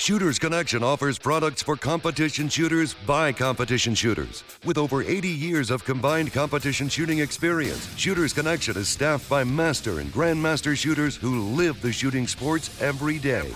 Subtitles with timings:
[0.00, 4.44] Shooters Connection offers products for competition shooters by competition shooters.
[4.64, 10.00] With over 80 years of combined competition shooting experience, Shooters Connection is staffed by master
[10.00, 13.52] and grandmaster shooters who live the shooting sports every day.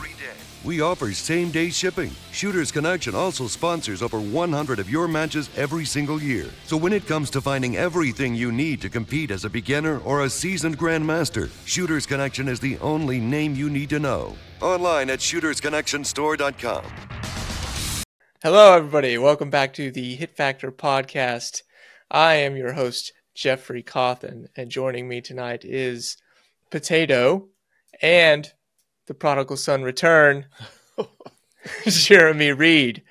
[0.64, 2.10] We offer same day shipping.
[2.33, 6.48] Shooters Connection also sponsors over 100 of your matches every single year.
[6.65, 10.24] So when it comes to finding everything you need to compete as a beginner or
[10.24, 14.35] a seasoned grandmaster, Shooters Connection is the only name you need to know.
[14.62, 16.84] Online at shootersconnectionstore.com.
[18.42, 19.19] Hello, everybody.
[19.19, 21.61] Welcome back to the Hit Factor podcast.
[22.11, 26.17] I am your host, Jeffrey Cawthon, and joining me tonight is
[26.70, 27.48] Potato
[28.01, 28.51] and
[29.07, 30.47] the prodigal son return,
[31.87, 33.03] Jeremy Reid.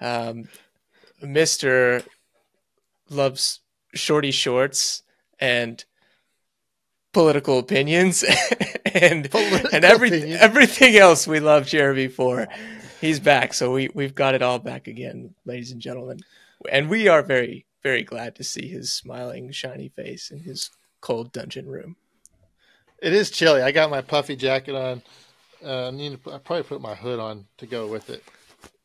[0.00, 0.48] Um,
[1.22, 2.04] Mr.
[3.08, 3.60] loves
[3.94, 5.02] shorty shorts
[5.38, 5.84] and
[7.12, 8.24] political opinions
[8.94, 10.40] and Political and every, opinions.
[10.40, 12.46] everything else we love Jeremy for.
[13.00, 16.20] He's back, so we we've got it all back again, ladies and gentlemen,
[16.70, 20.70] and we are very very glad to see his smiling, shiny face in his
[21.02, 21.96] cold dungeon room.
[23.02, 23.60] It is chilly.
[23.60, 25.02] I got my puffy jacket on.
[25.64, 28.22] Uh, I need to put, I probably put my hood on to go with it.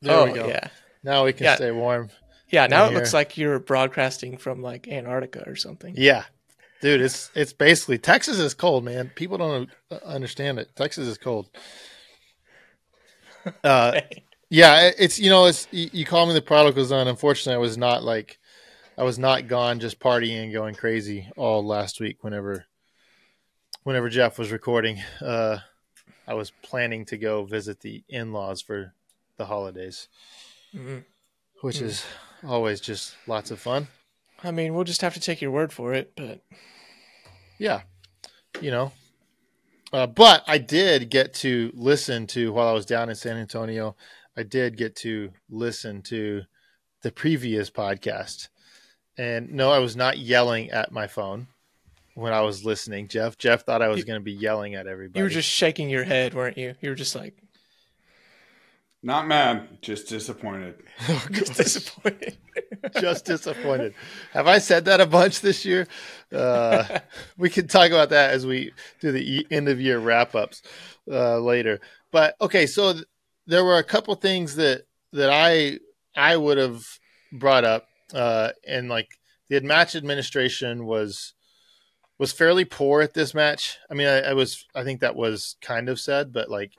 [0.01, 0.47] There oh we go.
[0.47, 0.67] yeah,
[1.03, 1.55] Now we can Yeah.
[1.55, 2.09] stay warm.
[2.49, 2.67] yeah.
[2.67, 5.93] Now it looks like you're broadcasting from like Antarctica or something.
[5.97, 6.23] Yeah,
[6.81, 9.11] dude, it's it's basically Texas is cold, man.
[9.15, 10.75] People don't uh, understand it.
[10.75, 11.49] Texas is cold.
[13.63, 14.01] Uh,
[14.49, 17.07] yeah, it's you know, it's you, you call me the prodigal son.
[17.07, 18.37] Unfortunately, I was not like
[18.97, 22.23] I was not gone just partying and going crazy all last week.
[22.23, 22.65] Whenever
[23.83, 25.59] whenever Jeff was recording, uh,
[26.29, 28.93] I was planning to go visit the in laws for
[29.37, 30.07] the holidays,
[30.73, 31.03] Mhm.
[31.61, 31.85] which Hmm.
[31.85, 32.05] is
[32.43, 33.87] always just lots of fun.
[34.43, 36.39] I mean, we'll just have to take your word for it, but
[37.57, 37.81] yeah
[38.61, 38.91] you know
[39.91, 43.95] uh, but i did get to listen to while i was down in san antonio
[44.37, 46.43] i did get to listen to
[47.01, 48.47] the previous podcast
[49.17, 51.47] and no i was not yelling at my phone
[52.19, 55.19] when i was listening jeff jeff thought i was going to be yelling at everybody
[55.19, 56.75] you were just shaking your head, weren't you?
[56.81, 57.35] You were just like
[59.01, 60.75] Not mad, just disappointed.
[61.31, 62.37] just disappointed.
[62.99, 63.93] just disappointed
[64.31, 65.87] have i said that a bunch this year
[66.33, 66.99] uh,
[67.37, 70.61] we can talk about that as we do the e- end of year wrap ups
[71.11, 71.79] uh, later.
[72.11, 73.05] But okay, so th-
[73.47, 75.79] there were a couple things that that I
[76.15, 76.83] I would have
[77.31, 79.07] brought up, uh, and like
[79.49, 81.33] the match administration was
[82.19, 83.79] was fairly poor at this match.
[83.89, 86.73] I mean, I, I was I think that was kind of said, but like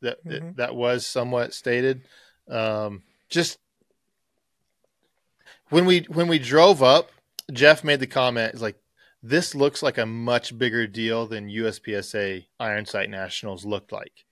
[0.00, 0.56] that Mhm.
[0.56, 2.02] that was somewhat stated.
[2.48, 3.58] Um, just
[5.68, 7.10] when we when we drove up,
[7.52, 8.76] Jeff made the comment, "Is like
[9.22, 14.24] this looks like a much bigger deal than USPSA Iron Sight Nationals looked like."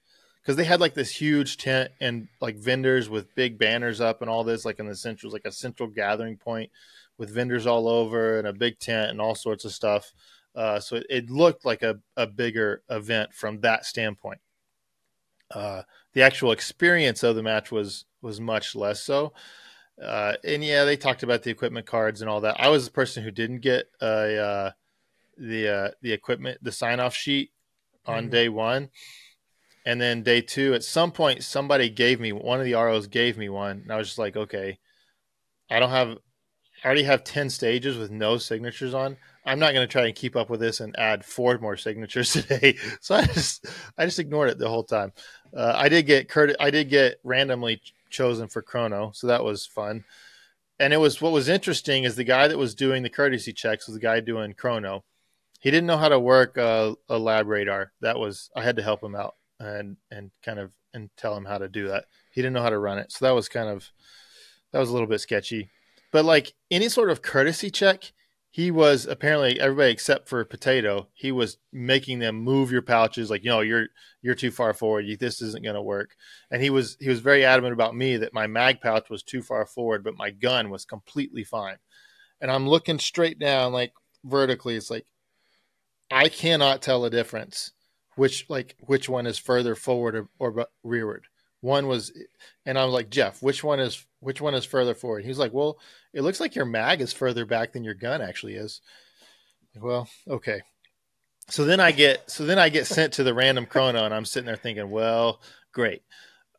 [0.43, 4.31] Because they had like this huge tent and like vendors with big banners up and
[4.31, 6.71] all this, like in the central, like a central gathering point
[7.17, 10.13] with vendors all over and a big tent and all sorts of stuff.
[10.55, 14.41] Uh, so it, it looked like a, a bigger event from that standpoint.
[15.51, 15.83] Uh,
[16.13, 19.33] the actual experience of the match was was much less so.
[20.03, 22.59] Uh, and yeah, they talked about the equipment cards and all that.
[22.59, 24.71] I was the person who didn't get a uh,
[25.37, 27.51] the uh, the equipment the sign off sheet
[28.07, 28.31] on Mhm.
[28.31, 28.91] day one,
[29.87, 30.75] and then day two.
[30.75, 33.97] At some point, somebody gave me one of the ROs gave me one, and I
[33.97, 34.79] was just like, okay,
[35.71, 36.19] I don't have.
[36.83, 39.17] I already have ten stages with no signatures on.
[39.45, 42.33] I'm not going to try and keep up with this and add four more signatures
[42.33, 42.77] today.
[43.01, 43.67] So I just
[43.99, 45.13] I just ignored it the whole time.
[45.55, 46.31] Uh, I did get.
[46.59, 50.05] I did get randomly chosen for Chrono, so that was fun.
[50.79, 53.87] And it was what was interesting is the guy that was doing the courtesy checks
[53.87, 55.05] was the guy doing Chrono.
[55.61, 57.89] He didn't know how to work a, a LabRadar.
[58.01, 61.45] That was I had to help him out and and kind of and tell him
[61.45, 62.07] how to do that.
[62.33, 63.91] He didn't know how to run it, so that was kind of
[64.73, 65.71] that was a little bit sketchy.
[66.11, 68.13] But like any sort of courtesy check,
[68.55, 71.09] he was apparently everybody except for Potato.
[71.13, 73.89] He was making them move your pouches, like you know you're
[74.23, 75.07] you're too far forward.
[75.07, 76.15] You, this isn't going to work.
[76.53, 79.43] And he was he was very adamant about me that my mag pouch was too
[79.43, 81.79] far forward, but my gun was completely fine.
[82.41, 83.93] And I'm looking straight down, like
[84.23, 84.77] vertically.
[84.77, 85.07] It's like
[86.09, 87.73] I cannot tell a difference
[88.15, 91.27] which like which one is further forward or, or rearward.
[91.65, 92.13] One was,
[92.67, 95.23] and I was like Jeff, which one is which one is further forward?
[95.23, 95.79] He was like, well,
[96.13, 98.83] it looks like your mag is further back than your gun actually is.
[99.75, 100.61] Well, okay.
[101.49, 104.27] So then I get so then I get sent to the random chrono, and I'm
[104.27, 105.41] sitting there thinking, well,
[105.73, 106.03] great.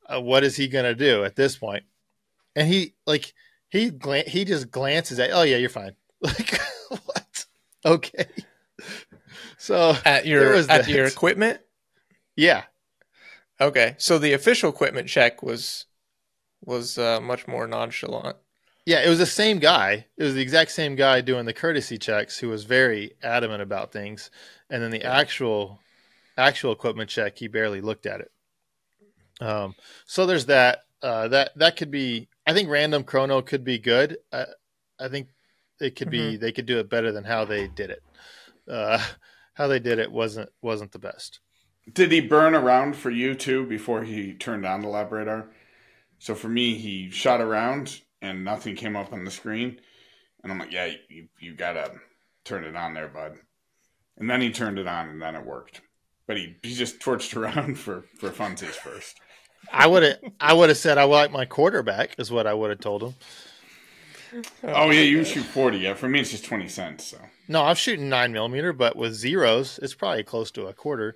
[0.07, 1.83] Uh, what is he gonna do at this point?
[2.55, 3.31] And he like
[3.69, 5.95] he glan- he just glances at, oh yeah, you're fine.
[6.21, 6.57] Like
[6.89, 7.45] what?
[7.85, 8.25] Okay.
[9.57, 10.87] So At your at that.
[10.87, 11.59] your equipment?
[12.35, 12.63] yeah,
[13.59, 15.85] Okay, so the official equipment check was
[16.63, 18.37] was uh, much more nonchalant.
[18.85, 20.05] Yeah, it was the same guy.
[20.17, 23.91] It was the exact same guy doing the courtesy checks who was very adamant about
[23.91, 24.29] things,
[24.69, 25.79] and then the actual
[26.37, 28.31] actual equipment check, he barely looked at it.
[29.41, 29.75] Um,
[30.05, 30.79] so there's that.
[31.01, 32.27] Uh, that that could be.
[32.47, 34.17] I think random chrono could be good.
[34.31, 34.45] I,
[34.99, 35.29] I think
[35.79, 36.37] it could be.
[36.37, 38.03] They could do it better than how they did it.
[38.69, 39.03] Uh,
[39.53, 41.39] how they did it wasn't wasn't the best.
[41.91, 45.47] Did he burn around for you too before he turned on the LabRadar?
[46.19, 49.79] So for me, he shot around and nothing came up on the screen,
[50.41, 51.91] and I'm like, yeah, you you gotta
[52.43, 53.37] turn it on there, bud.
[54.17, 55.81] And then he turned it on, and then it worked.
[56.27, 59.19] But he, he just torched around for for funsies first.
[59.71, 62.69] I would have I would have said I like my quarterback is what I would
[62.69, 63.15] have told him.
[64.63, 65.79] Oh yeah, you shoot forty.
[65.79, 67.05] Yeah, for me it's just twenty cents.
[67.05, 67.17] So
[67.47, 71.15] No, I'm shooting nine millimeter, but with zeros, it's probably close to a quarter.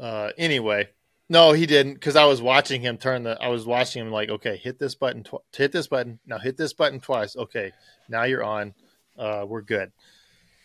[0.00, 0.88] Uh, anyway,
[1.28, 3.40] no, he didn't because I was watching him turn the.
[3.40, 6.56] I was watching him like, okay, hit this button, tw- hit this button, now hit
[6.56, 7.36] this button twice.
[7.36, 7.72] Okay,
[8.08, 8.74] now you're on.
[9.18, 9.92] Uh, we're good.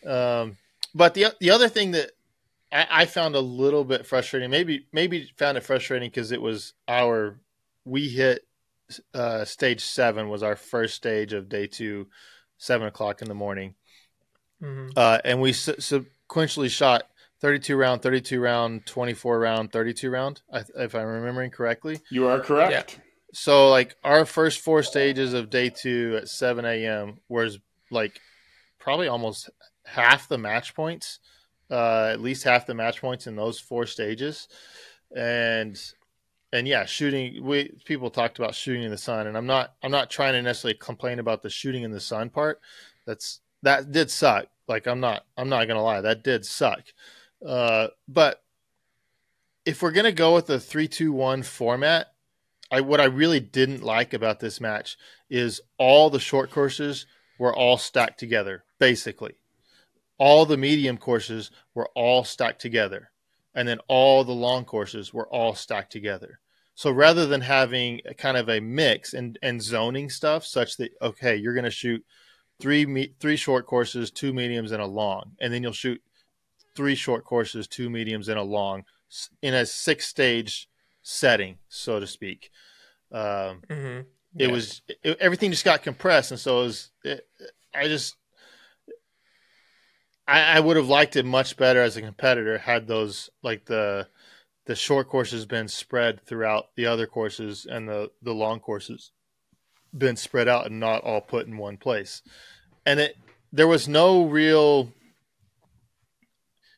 [0.06, 0.58] Um,
[0.96, 2.12] but the the other thing that
[2.72, 6.74] I, I found a little bit frustrating, maybe maybe found it frustrating because it was
[6.88, 7.40] our
[7.86, 8.46] we hit
[9.14, 12.08] uh, stage seven was our first stage of day two,
[12.58, 13.76] seven o'clock in the morning,
[14.62, 14.92] Mhm.
[14.96, 17.10] uh, and we se- sequentially shot
[17.42, 20.42] 32 round, 32 round, 24 round, 32 round,
[20.75, 22.00] if I'm remembering correctly.
[22.10, 22.98] you are correct.
[22.98, 23.04] Yeah.
[23.34, 27.19] So like our first four stages of day two at 7 a.m.
[27.30, 27.60] was
[27.92, 28.19] like
[28.80, 29.50] probably almost
[29.86, 31.19] half the match points,
[31.69, 34.48] uh, at least half the match points in those four stages,
[35.16, 35.78] and
[36.54, 37.44] and yeah, shooting.
[37.44, 40.42] We people talked about shooting in the sun, and I'm not I'm not trying to
[40.42, 42.62] necessarily complain about the shooting in the sun part.
[43.06, 44.48] That's that did suck.
[44.68, 46.83] Like I'm not I'm not gonna lie, that did suck.
[47.45, 48.42] Uh, but
[49.66, 52.07] if we're gonna go with the three two one format,
[52.72, 54.98] I what I really didn't like about this match
[55.30, 57.06] is all the short courses
[57.39, 59.36] were all stacked together, basically.
[60.18, 63.12] All the medium courses were all stacked together.
[63.54, 66.40] And then all the long courses were all stacked together.
[66.75, 71.36] So rather than having kind of a mix and, and zoning stuff such that okay,
[71.36, 72.06] you're going to shoot
[72.60, 76.01] three me- three short courses, two mediums, and a long, and then you'll shoot
[76.78, 78.86] three short courses, two mediums, and a long
[79.42, 80.70] in a six stage
[81.02, 82.52] setting, so to speak.
[83.12, 84.06] Um, Mhm.
[84.38, 84.48] it Yeah.
[84.48, 86.92] was it, everything just got compressed, and so it was.
[87.04, 87.28] It,
[87.74, 88.16] I just
[90.28, 94.08] I, I would have liked it much better as a competitor had those like the
[94.66, 99.12] the short courses been spread throughout the other courses and the the long courses
[99.98, 102.22] been spread out and not all put in one place.
[102.86, 103.18] And it
[103.54, 104.92] there was no real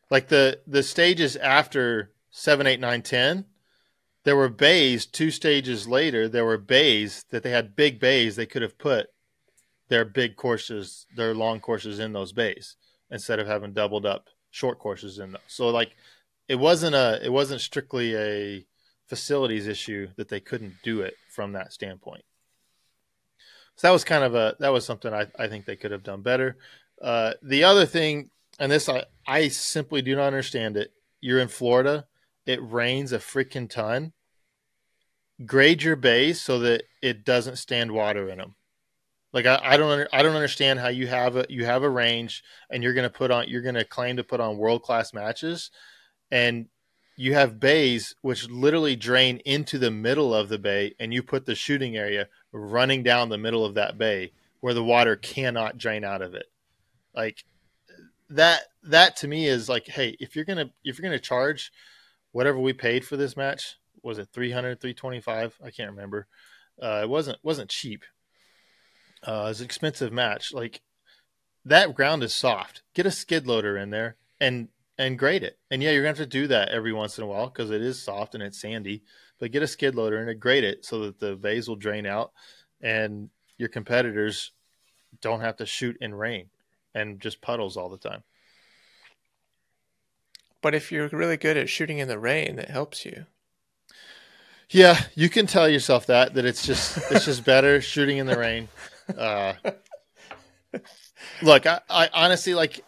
[0.10, 3.46] like the the stages after seven, eight, nine, ten.
[4.26, 6.28] There were bays two stages later.
[6.28, 8.36] There were bays that they had big bays.
[8.36, 9.08] They could have put
[9.88, 12.76] their big courses, their long courses in those bays
[13.10, 15.42] instead of having doubled up short courses in those.
[15.48, 15.96] So like
[16.48, 18.66] it wasn't a it wasn't strictly a
[19.08, 22.24] facilities issue that they couldn't do it from that standpoint.
[23.76, 26.04] So that was kind of a that was something I, I think they could have
[26.04, 26.58] done better.
[27.02, 28.30] Uh, the other thing,
[28.60, 30.92] and this I, I simply do not understand it.
[31.22, 32.06] You're in Florida,
[32.46, 34.14] it rains a freaking ton.
[35.46, 38.56] Grade your bays so that it doesn't stand water in them.
[39.32, 41.90] Like I, I don't under, I don't understand how you have a you have a
[41.90, 45.72] range and you're gonna put on you're gonna claim to put on world class matches,
[46.32, 46.68] and
[47.16, 51.46] you have bays which literally drain into the middle of the bay, and you put
[51.46, 54.32] the shooting area running down the middle of that bay
[54.62, 56.48] where the water cannot drain out of it.
[57.16, 57.44] Like
[58.30, 61.72] that that to me is like, hey, if you're gonna if you're gonna charge
[62.32, 65.60] whatever we paid for this match, was it 300, 325?
[65.64, 66.28] I can't remember.
[66.82, 68.04] Uh, it wasn't wasn't cheap
[69.24, 70.54] uh, it's an expensive match.
[70.54, 70.82] Like
[71.66, 72.84] that ground is soft.
[72.94, 75.58] Get a skid loader in there and and grade it.
[75.72, 77.82] And yeah, you're gonna have to do that every once in a while because it
[77.82, 79.04] is soft and it's sandy.
[79.40, 82.32] But get a skid loader and grade it so that the bays will drain out,
[82.82, 84.52] and your competitors
[85.22, 86.50] don't have to shoot in rain
[86.94, 88.24] and just puddles all the time.
[90.62, 93.26] But if you're really good at shooting in the rain, it helps you.
[94.70, 98.38] Yeah, you can tell yourself that that it's just it's just better shooting in the
[98.38, 98.68] rain.
[99.18, 99.54] Uh,
[101.42, 102.84] look, I, I honestly like.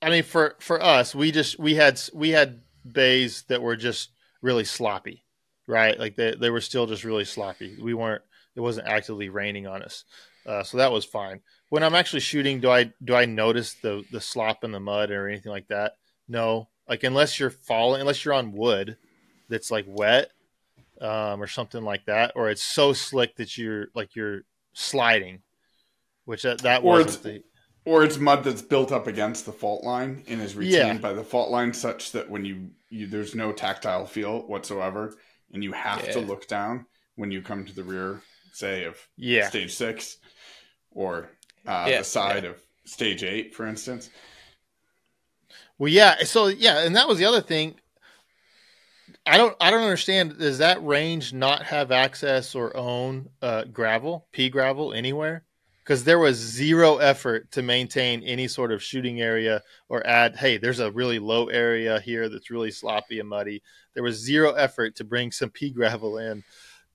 [0.00, 4.10] I mean, for for us, we just we had we had bays that were just
[4.40, 5.24] really sloppy,
[5.66, 5.98] right?
[5.98, 7.76] Like they they were still just really sloppy.
[7.80, 8.22] We weren't.
[8.54, 10.04] It wasn't actively raining on us,
[10.46, 11.40] uh, so that was fine.
[11.72, 15.10] When I'm actually shooting, do I do I notice the the slop in the mud
[15.10, 15.94] or anything like that?
[16.28, 16.68] No.
[16.86, 18.98] Like unless you're falling, unless you're on wood,
[19.48, 20.30] that's like wet
[21.00, 24.42] um, or something like that, or it's so slick that you're like you're
[24.74, 25.40] sliding,
[26.26, 27.42] which that, that Or wasn't it's-
[27.84, 30.98] the Or it's mud that's built up against the fault line and is retained Yeah.
[30.98, 35.16] by the fault line, such that when you, you there's no tactile feel whatsoever,
[35.54, 36.84] and you have to look down
[37.16, 38.20] when you come to the rear,
[38.52, 40.18] say of yeah stage six,
[40.90, 41.30] or
[41.66, 44.10] uh, Yeah, the side of stage eight, for instance.
[45.78, 46.24] Well, yeah.
[46.24, 47.74] So yeah, and that was the other thing.
[49.26, 49.56] I don't.
[49.60, 50.38] I don't understand.
[50.38, 55.44] Does that range not have access or own uh, gravel, pea gravel anywhere?
[55.82, 60.36] Because there was zero effort to maintain any sort of shooting area or add.
[60.36, 63.62] Hey, there's a really low area here that's really sloppy and muddy.
[63.94, 66.44] There was zero effort to bring some pea gravel in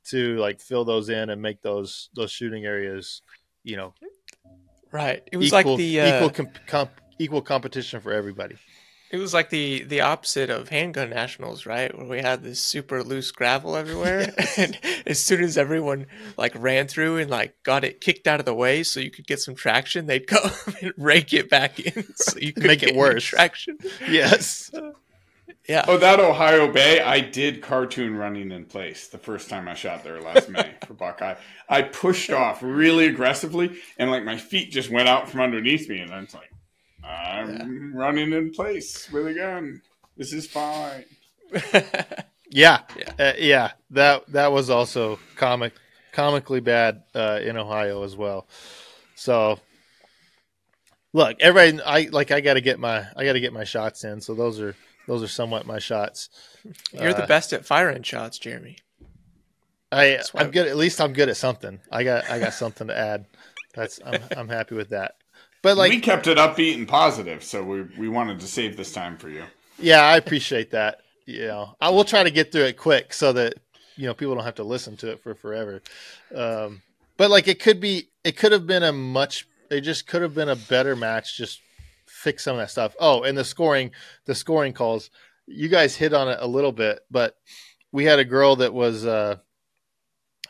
[0.06, 3.22] to like fill those in and make those those shooting areas,
[3.64, 3.94] you know,
[4.91, 5.22] Right.
[5.32, 8.56] It was equal like the uh, equal comp- comp- equal competition for everybody.
[9.12, 11.96] it was like the the opposite of handgun nationals, right?
[11.98, 16.06] Where we had this super loose gravel everywhere, and as soon as everyone
[16.38, 19.25] like ran through and like got it kicked out of the way, so you could
[19.27, 20.51] get some traction, they'd come
[20.82, 23.24] and rake it back in, so you could Make it worse.
[23.24, 23.77] Traction.
[24.10, 24.72] Yes.
[25.68, 25.84] Yeah.
[25.88, 30.04] Oh, that Ohio Bay, I did cartoon running in place the first time I shot
[30.04, 31.36] there last May for Buckeye.
[31.68, 36.00] I pushed off really aggressively, and like my feet just went out from underneath me,
[36.00, 36.52] and I was like,
[37.04, 39.82] I'm running in place with a gun.
[40.16, 41.06] This is fine.
[42.50, 43.14] Yeah, Yeah.
[43.20, 43.72] Uh, yeah.
[43.92, 45.74] That that was also comic,
[46.14, 48.48] comically bad uh, in Ohio as well.
[49.16, 49.60] So,
[51.14, 52.32] look, everybody, I like.
[52.32, 54.22] I got to get my I got to get my shots in.
[54.22, 54.76] So those are
[55.08, 56.30] those are somewhat my shots.
[56.94, 58.78] You're the Uh, best at firing shots, Jeremy.
[59.92, 60.68] I I'm good.
[60.68, 61.80] At least I'm good at something.
[61.92, 63.26] I got I got something to add.
[63.74, 65.16] That's I'm I'm happy with that.
[65.64, 68.92] But like, we kept it upbeat and positive, so we we wanted to save this
[68.92, 69.44] time for you.
[69.80, 71.02] Yeah, I appreciate that.
[71.26, 73.56] You know, I will try to get through it quick so that
[73.96, 75.82] you know people don't have to listen to it for forever.
[76.36, 76.82] Um,
[77.18, 80.36] but like, it could be, it could have been a much, it just could have
[80.36, 81.36] been a better match.
[81.36, 81.62] Just
[82.08, 82.96] fix some of that stuff.
[83.00, 83.92] Oh, and the scoring,
[84.26, 85.10] the scoring calls.
[85.46, 87.38] You guys hit on it a little bit, but
[87.92, 89.38] we had a girl that was uh,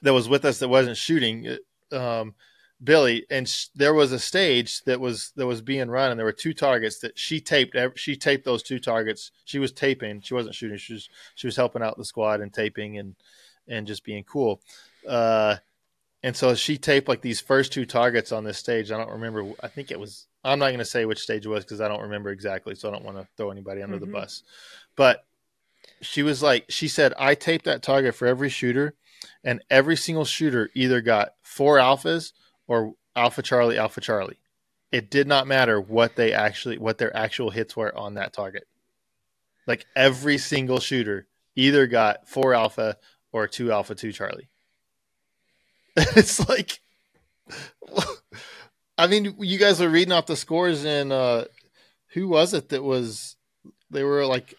[0.02, 1.58] that was with us that wasn't shooting.
[1.92, 2.36] Um,
[2.84, 6.26] Billy, and sh- there was a stage that was that was being run, and there
[6.26, 7.76] were two targets that she taped.
[7.96, 9.32] She taped those two targets.
[9.46, 10.22] She was taping.
[10.22, 10.78] She wasn't shooting.
[10.78, 13.16] She was she was helping out the squad and taping and
[13.68, 14.62] and just being cool.
[15.08, 15.58] Uh,
[16.22, 18.92] and so she taped like these first two targets on this stage.
[18.92, 19.52] I don't remember.
[19.62, 20.28] I think it was.
[20.48, 22.74] I'm not going to say which stage it was because I don't remember exactly.
[22.76, 24.14] So I don't want to throw anybody under the Mhm.
[24.14, 24.44] bus.
[24.96, 25.26] But
[26.02, 28.96] she was like, she said, I taped that target for every shooter,
[29.44, 32.34] and every single shooter either got four alphas
[32.68, 34.40] or Alpha Charlie, Alpha Charlie.
[34.92, 38.68] It did not matter what they actually what their actual hits were on that target.
[39.66, 42.98] Like every single shooter either got four alpha
[43.34, 44.50] or two alpha two Charlie.
[45.98, 46.80] it's like
[48.98, 51.46] I mean, you guys were reading off the scores and uh
[52.14, 53.36] who was it that was
[53.92, 54.56] they were like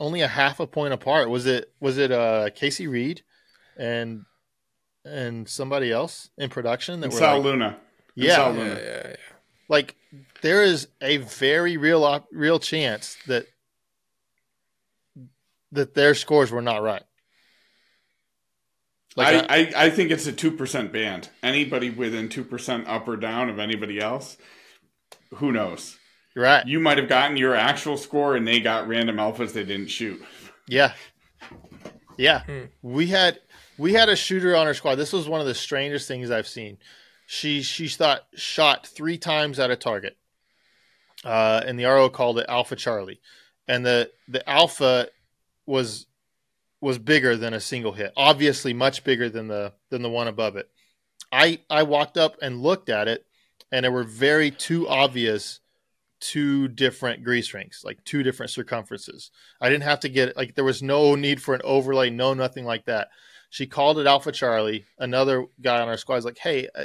[0.00, 1.28] only a half a point apart.
[1.30, 3.22] Was it was it uh Casey Reed
[3.76, 4.24] and
[5.04, 7.76] and somebody else in production that And were Sal like, Luna.
[8.14, 8.80] Yeah, Sal Yeah, Luna.
[8.80, 9.16] yeah, yeah.
[9.68, 9.96] like
[10.42, 13.46] there is a very real op- real chance that
[15.72, 17.02] that their scores were not right.
[19.16, 21.28] Like I, I, I think it's a two percent band.
[21.42, 24.38] Anybody within two percent up or down of anybody else,
[25.34, 25.98] who knows?
[26.34, 26.66] you're right.
[26.66, 30.22] You might have gotten your actual score, and they got random alphas they didn't shoot.
[30.66, 30.94] Yeah.
[32.16, 32.44] Yeah.
[32.44, 32.64] Hmm.
[32.80, 33.40] We had
[33.78, 34.94] we had a shooter on our squad.
[34.96, 36.78] This was one of the strangest things I've seen.
[37.26, 40.16] She she thought shot three times at a target.
[41.24, 43.20] Uh, and the RO called it Alpha Charlie.
[43.68, 45.08] And the the alpha
[45.66, 46.06] was
[46.82, 48.12] was bigger than a single hit.
[48.16, 50.68] Obviously much bigger than the than the one above it.
[51.30, 53.24] I I walked up and looked at it
[53.70, 55.60] and there were very two obvious
[56.20, 59.30] two different grease rings, like two different circumferences.
[59.60, 62.64] I didn't have to get like there was no need for an overlay, no nothing
[62.64, 63.08] like that.
[63.48, 64.84] She called it Alpha Charlie.
[64.98, 66.84] Another guy on our squad was like, "Hey, uh,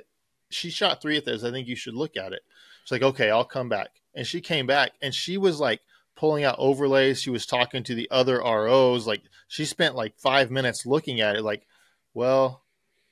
[0.50, 1.44] she shot three at this.
[1.44, 2.42] I think you should look at it."
[2.84, 5.82] She's like, "Okay, I'll come back." And she came back and she was like
[6.18, 7.22] pulling out overlays.
[7.22, 9.08] She was talking to the other ROs.
[9.08, 11.44] Like she spent like five minutes looking at it.
[11.44, 11.66] Like,
[12.14, 12.64] well,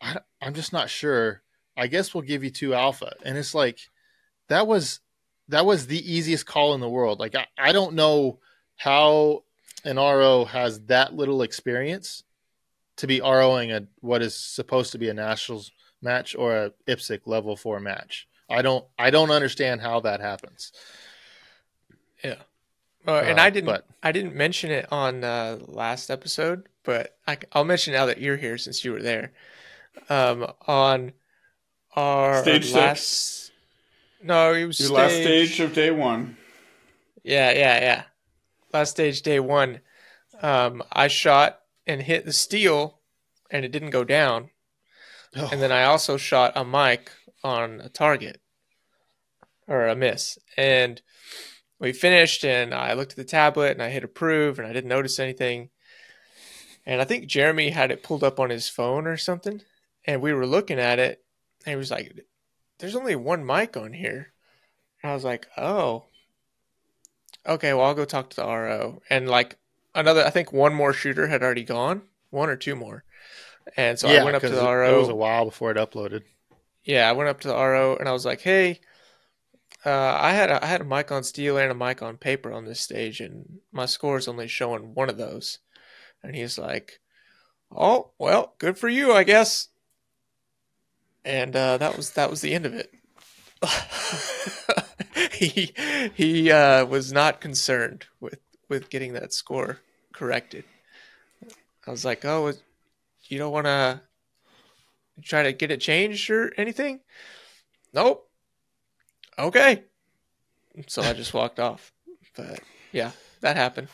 [0.01, 1.41] I, I'm just not sure.
[1.77, 3.13] I guess we'll give you two alpha.
[3.23, 3.79] And it's like
[4.49, 4.99] that was
[5.47, 7.19] that was the easiest call in the world.
[7.19, 8.39] Like I, I don't know
[8.75, 9.43] how
[9.85, 12.23] an RO has that little experience
[12.97, 15.71] to be ROing a what is supposed to be a nationals
[16.01, 18.27] match or a IPSC level four match.
[18.49, 20.71] I don't I don't understand how that happens.
[22.23, 22.35] Yeah.
[23.07, 27.17] Uh, and Uh, I didn't but- I didn't mention it on uh, last episode, but
[27.27, 29.31] I, will mention now that you're here since you were there.
[30.09, 31.13] Um, on
[31.95, 33.07] our Stage last,
[33.45, 33.51] six.
[34.21, 36.37] no, it was Your stage, last stage of day one.
[37.23, 38.03] Yeah, yeah, yeah.
[38.73, 39.79] Last stage, day one.
[40.41, 42.99] Um, I shot and hit the steel,
[43.49, 44.49] and it didn't go down.
[45.35, 45.49] Oh.
[45.51, 47.11] And then I also shot a mike
[47.43, 48.41] on a target
[49.67, 50.37] or a miss.
[50.57, 51.01] And
[51.85, 54.89] we finished, and I looked at the tablet and I hit approve, and I didn't
[54.89, 55.69] notice anything.
[56.83, 59.61] And I think Jeremy had it pulled up on his phone or something.
[60.03, 61.23] And we were looking at it,
[61.63, 62.25] and he was like,
[62.79, 64.33] There's only one mike on here.
[65.03, 66.05] And I was like, Oh.
[67.47, 69.03] Okay, well, I'll go talk to the RO.
[69.07, 69.57] And like
[69.93, 72.01] another, I think one more shooter had already gone,
[72.31, 73.03] one or two more.
[73.77, 74.95] And so I went up to the RO.
[74.95, 76.23] It was a while before it uploaded.
[76.83, 78.79] yeah, I went up to the RO and I was like, "Hey,
[79.85, 82.51] uh, I had a, I had a mike on steel and a mike on paper
[82.51, 85.59] on this stage, and my score is only showing one of those."
[86.23, 86.99] And he's like,
[87.75, 89.69] "Oh, well, good for you, I guess."
[91.23, 92.91] And uh, that was that was the end of it.
[95.33, 95.73] he
[96.13, 98.39] he uh, was not concerned with
[98.69, 99.79] with getting that score
[100.13, 100.65] corrected.
[101.87, 102.53] I was like, "Oh,
[103.27, 104.01] you don't want to."
[105.23, 106.99] try to get it changed or anything?
[107.93, 108.29] Nope.
[109.37, 109.83] Okay.
[110.87, 111.91] So I just walked off.
[112.35, 112.59] But
[112.91, 113.11] yeah,
[113.41, 113.87] that happened.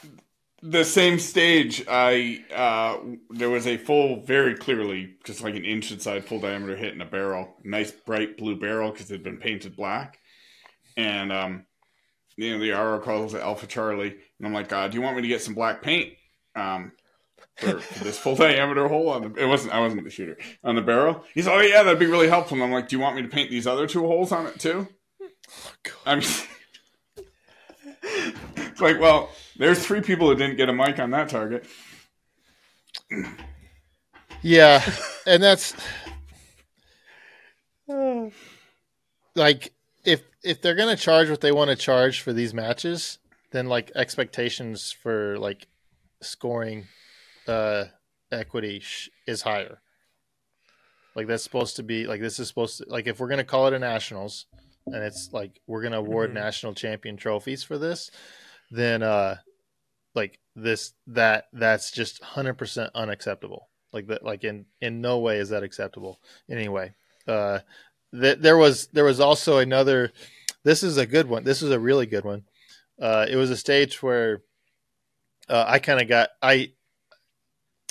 [0.64, 2.98] The same stage, I uh,
[3.32, 7.02] there was a full, very clearly, just like an inch inside, full diameter hit in
[7.02, 7.56] a barrel.
[7.64, 10.20] Nice bright blue barrel because it had been painted black.
[10.96, 11.66] And um,
[12.38, 15.16] you know the RO calls it Alpha Charlie, and I'm like, uh, "Do you want
[15.16, 16.14] me to get some black paint
[16.56, 16.92] um,
[17.58, 20.76] for, for this full diameter hole?" On the, it wasn't I wasn't the shooter on
[20.76, 21.24] the barrel.
[21.34, 23.24] He's like, "Oh yeah, that'd be really helpful." And I'm like, "Do you want me
[23.24, 24.88] to paint these other two holes on it too?"
[26.06, 26.26] I mean,
[28.56, 31.66] it's like, well, there's three people who didn't get a mike on that target.
[34.42, 34.84] Yeah,
[35.28, 35.76] and that's
[39.36, 39.74] like
[40.04, 43.20] if if they're gonna charge what they want to charge for these matches,
[43.52, 45.68] then like expectations for like
[46.22, 46.88] scoring
[47.48, 47.86] uh
[48.32, 49.82] equity sh- is higher.
[51.16, 53.68] Like that's supposed to be like this is supposed to like if we're gonna call
[53.68, 54.46] it a nationals
[54.88, 56.36] and it's like we're gonna award Mhm.
[56.36, 58.12] national champion trophies for this,
[58.72, 59.38] then uh
[60.16, 63.70] like this that that's just hundred percent unacceptable.
[63.94, 66.20] Like that like in in no way is that acceptable.
[66.50, 66.94] Anyway,
[67.28, 67.60] uh
[68.14, 70.12] th- there was there was also another
[70.64, 71.44] this is a good one.
[71.44, 72.44] This is a really good one.
[73.02, 74.42] Uh it was a stage where
[75.50, 76.72] uh, I kind of got I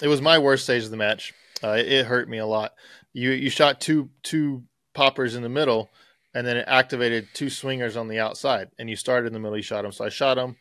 [0.03, 1.35] it was my worst stage of the match.
[1.63, 2.73] Uh, it, it hurt me a lot.
[3.13, 4.63] You you shot two two
[4.95, 5.91] poppers in the middle,
[6.35, 8.69] and then it activated two swingers on the outside.
[8.79, 9.57] And you started in the middle.
[9.57, 9.93] You shot them.
[9.93, 10.57] So I shot them.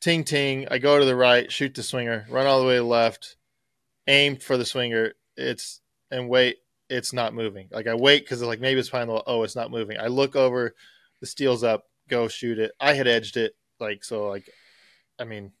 [0.00, 0.66] Ting ting.
[0.70, 3.36] I go to the right, shoot the swinger, run all the way to the left,
[4.06, 5.12] aim for the swinger.
[5.36, 6.58] It's and wait.
[6.88, 7.68] It's not moving.
[7.70, 9.22] Like I wait because like maybe it's behind the.
[9.26, 9.98] Oh, it's not moving.
[9.98, 10.74] I look over,
[11.20, 11.84] the steel's up.
[12.08, 12.72] Go shoot it.
[12.80, 13.54] I had edged it.
[13.80, 14.26] Like so.
[14.28, 14.50] Like,
[15.18, 15.52] I mean,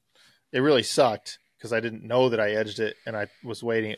[0.52, 3.96] it really sucked because I didn't know that I edged it and I was waiting.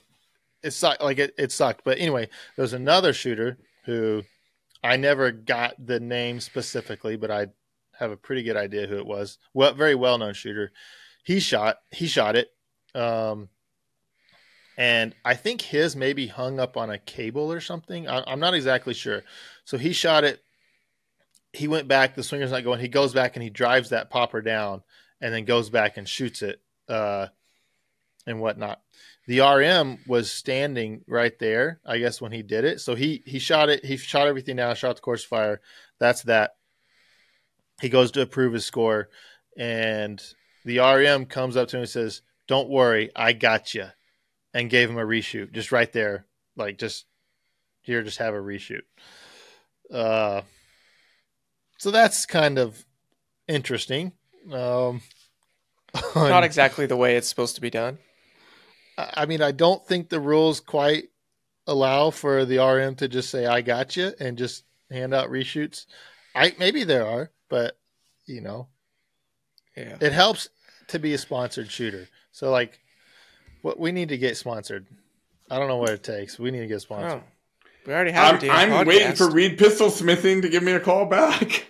[0.62, 1.02] It sucked.
[1.02, 1.82] Like it, it sucked.
[1.84, 4.22] But anyway, there was another shooter who
[4.84, 7.46] I never got the name specifically, but I
[7.98, 9.38] have a pretty good idea who it was.
[9.54, 10.72] Well, very well known shooter.
[11.24, 11.78] He shot.
[11.90, 12.50] He shot it.
[12.94, 13.48] Um,
[14.76, 18.06] and I think his maybe hung up on a cable or something.
[18.06, 19.22] I, I'm not exactly sure.
[19.64, 20.42] So he shot it.
[21.54, 22.14] He went back.
[22.14, 22.80] The swinger's not going.
[22.80, 24.82] He goes back and he drives that popper down,
[25.20, 27.28] and then goes back and shoots it uh,
[28.26, 28.82] and whatnot.
[29.26, 32.80] The RM was standing right there, I guess, when he did it.
[32.80, 33.84] So he he shot it.
[33.84, 34.74] He shot everything down.
[34.76, 35.60] Shot the course fire.
[35.98, 36.56] That's that.
[37.80, 39.08] He goes to approve his score,
[39.56, 40.22] and
[40.64, 43.86] the RM comes up to him and says, "Don't worry, I got you,"
[44.52, 47.06] and gave him a reshoot just right there, like just
[47.80, 48.82] here, just have a reshoot.
[49.90, 50.42] Uh,
[51.78, 52.84] so that's kind of
[53.48, 54.12] interesting.
[54.52, 55.02] Um,
[56.14, 57.98] Not exactly the way it's supposed to be done.
[58.98, 61.04] I I mean, I don't think the rules quite
[61.66, 65.86] allow for the RM to just say "I got you" and just hand out reshoots.
[66.34, 67.76] I maybe there are, but
[68.26, 68.68] you know,
[69.76, 69.96] Yeah.
[70.00, 70.48] it helps
[70.88, 72.08] to be a sponsored shooter.
[72.32, 72.78] So like,
[73.62, 74.86] what we need to get sponsored.
[75.50, 76.38] I don't know what it takes.
[76.38, 77.20] We need to get sponsored.
[77.20, 80.80] Oh, we already have I'm, I'm waiting for Reid Pistol Smithing to give me a
[80.80, 81.66] call back.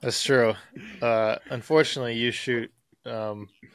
[0.00, 0.54] That's true.
[1.00, 2.70] Uh, unfortunately, you shoot.
[3.06, 3.68] Um, you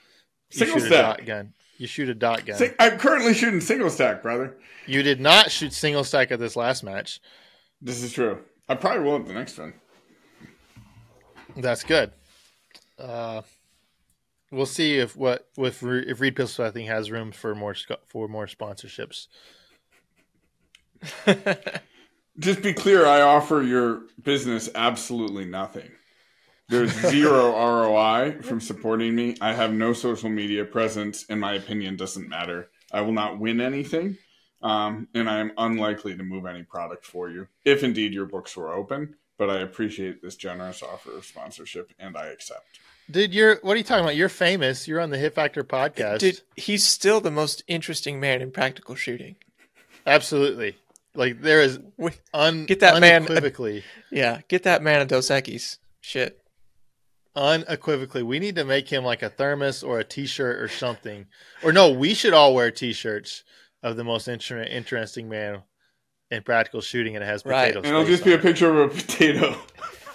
[0.49, 1.17] Single stack.
[1.17, 1.53] dot gun.
[1.77, 2.59] You shoot a dot gun.
[2.79, 4.57] I'm currently shooting single stack, brother.
[4.85, 7.21] You did not shoot single stack at this last match.
[7.81, 8.39] This is true.
[8.67, 9.73] I probably will at the next one.
[11.55, 12.11] That's good.
[12.97, 13.43] Uh,
[14.51, 18.27] we'll see if what with if Reid Pistol I think has room for more for
[18.27, 19.27] more sponsorships.
[22.39, 25.91] Just be clear, I offer your business absolutely nothing.
[26.69, 29.35] There's zero ROI from supporting me.
[29.41, 32.69] I have no social media presence, and my opinion doesn't matter.
[32.91, 34.17] I will not win anything,
[34.61, 38.55] um, and I am unlikely to move any product for you, if indeed your books
[38.55, 39.15] were open.
[39.37, 42.79] But I appreciate this generous offer of sponsorship, and I accept.
[43.09, 44.15] Dude, you're what are you talking about?
[44.15, 44.87] You're famous.
[44.87, 46.19] You're on the Hit Factor podcast.
[46.19, 49.37] Dude, he's still the most interesting man in practical shooting.
[50.05, 50.77] Absolutely.
[51.15, 51.79] Like there is
[52.33, 55.77] un, Get that man- unequivocally, Yeah, get that man a Dos Equis.
[56.01, 56.39] Shit.
[57.39, 58.21] Unequivocally.
[58.23, 61.25] We need to make him like a thermos or a T-shirt or something.
[61.63, 63.43] Or no, we should all wear T-shirts
[63.81, 65.63] of the most inter- interesting man
[66.29, 67.67] in practical shooting, and it has Right.
[67.73, 67.85] potatoes.
[67.85, 69.55] And it'll just be a picture of a potato.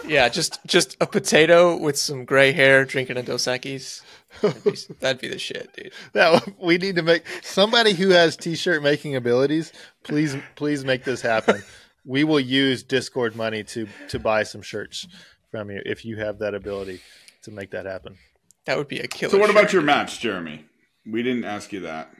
[0.06, 4.02] Yeah, just just a potato with some gray hair drinking a Dos Equis.
[4.42, 5.92] That'd be, that'd be the shit, dude.
[6.12, 9.72] that we need to make somebody who has T-shirt making abilities.
[10.02, 11.62] Please, please make this happen.
[12.06, 15.06] We will use Discord money to to buy some shirts
[15.54, 17.00] from you if you have that ability
[17.42, 18.18] to make that happen.
[18.64, 19.30] That would be a killer.
[19.30, 19.56] So, what shirt.
[19.56, 20.64] about your match, Jeremy?
[21.06, 22.10] We didn't ask you that.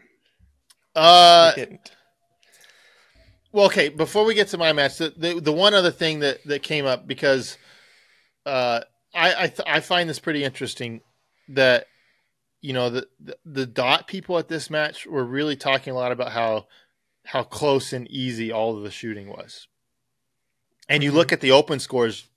[0.94, 1.90] Uh, We didn't.
[3.50, 3.88] Well, okay.
[3.88, 6.86] Before we get to my match, the the, the one other thing that, that came
[6.86, 7.58] up because
[8.46, 11.00] uh, I I, th- I find this pretty interesting
[11.48, 11.86] that
[12.60, 16.12] you know the, the the dot people at this match were really talking a lot
[16.12, 16.66] about how
[17.24, 19.66] how close and easy all of the shooting was,
[20.88, 22.28] and you look at the open scores,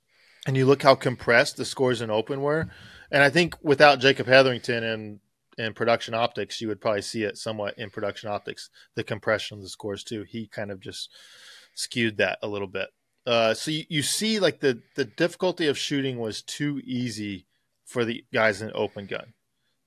[0.48, 2.70] and you look how compressed the scores in open were,
[3.12, 5.20] and I think without Jacob Hetherington and
[5.58, 9.64] in production optics, you would probably see it somewhat in production optics, the compression of
[9.64, 10.24] the scores too.
[10.24, 11.10] He kind of just
[11.74, 12.90] skewed that a little bit.
[13.26, 17.46] Uh, so you, you see like the, the difficulty of shooting was too easy
[17.86, 19.34] for the guys in open gun.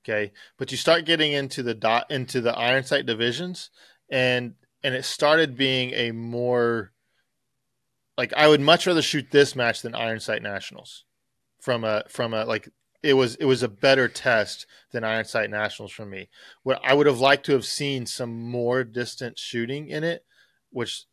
[0.03, 0.31] Okay.
[0.57, 3.69] But you start getting into the dot into the iron sight divisions
[4.09, 6.91] and, and it started being a more
[8.21, 11.05] like, I would much rather shoot this match than iron sight nationals
[11.59, 12.69] from a, from a, like
[13.03, 16.29] it was it was a better test than Iron Sight Nationals for me.
[16.63, 20.23] What I would have liked to have seen some more distant shooting in it,
[20.69, 21.05] which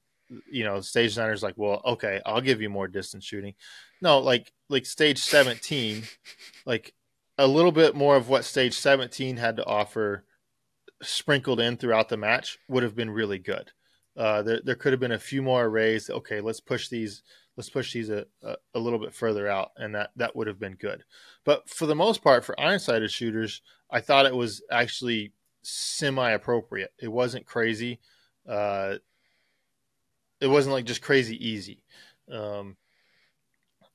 [0.50, 3.54] you know, stage designers like, well, okay, I'll give you more distance shooting.
[4.02, 6.02] No, like like stage seventeen,
[6.66, 6.94] like
[7.38, 10.24] a little bit more of what stage seventeen had to offer,
[11.02, 13.70] sprinkled in throughout the match would have been really good.
[14.18, 16.10] Uh, there, there could have been a few more arrays.
[16.10, 17.22] Okay, let's push these.
[17.56, 20.58] Let's push these a, a, a little bit further out, and that that would have
[20.58, 21.04] been good.
[21.44, 26.30] But for the most part, for iron sighted shooters, I thought it was actually semi
[26.30, 26.92] appropriate.
[27.00, 28.00] It wasn't crazy.
[28.48, 28.96] Uh,
[30.40, 31.84] it wasn't like just crazy easy.
[32.30, 32.76] Um,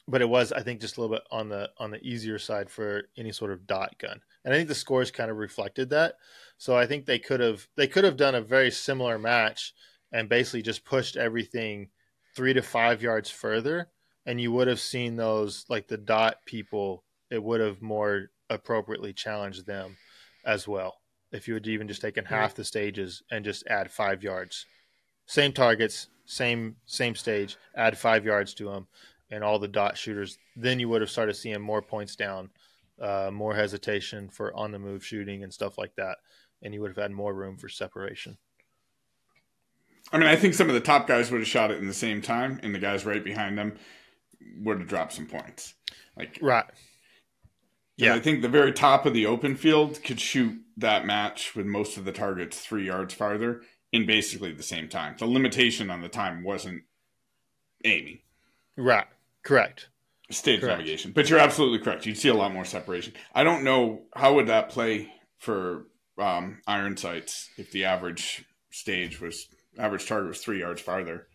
[0.08, 2.70] but it was, I think, just a little bit on the on the easier side
[2.70, 4.22] for any sort of dot gun.
[4.46, 6.16] And I think the scores kind of reflected that.
[6.58, 9.74] So I think they could have they could have done a very similar match
[10.14, 11.90] and basically just pushed everything
[12.36, 13.90] three to five yards further,
[14.26, 19.12] and you would have seen those like the dot people it would have more appropriately
[19.12, 19.98] challenged them
[20.46, 21.00] as well.
[21.32, 24.68] If you had even just taken half the stages and just add five yards,
[25.26, 28.88] same targets, same same stage, add five yards to them,
[29.32, 32.52] and all the dot shooters, then you would have started seeing more points down,
[33.02, 36.18] uh, more hesitation for on the move shooting and stuff like that,
[36.62, 38.38] and you would have had more room for separation.
[40.14, 41.94] I mean, I think some of the top guys would have shot it in the
[41.94, 43.76] same time, and the guys right behind them
[44.60, 45.74] would have dropped some points.
[46.16, 46.66] Like, Right.
[47.98, 48.14] yeah.
[48.14, 51.98] I think the very top of the open field could shoot that match with most
[51.98, 55.16] of the targets three yards farther in basically the same time.
[55.18, 56.84] The limitation on the time wasn't
[57.84, 58.20] aiming.
[58.78, 59.08] Right.
[59.44, 59.90] Correct.
[60.30, 60.78] stage Correct.
[60.80, 61.12] navigation.
[61.12, 62.06] But you're absolutely correct.
[62.06, 63.14] You'd see a lot more separation.
[63.36, 65.86] I don't know how would that play for
[66.18, 69.48] um, iron sights if the average stage was
[69.78, 71.28] average target was three yards farther.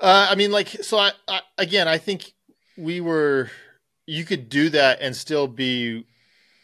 [0.00, 2.32] Uh, I mean, like, so I, I again, I think
[2.76, 3.50] we were.
[4.06, 6.04] You could do that and still be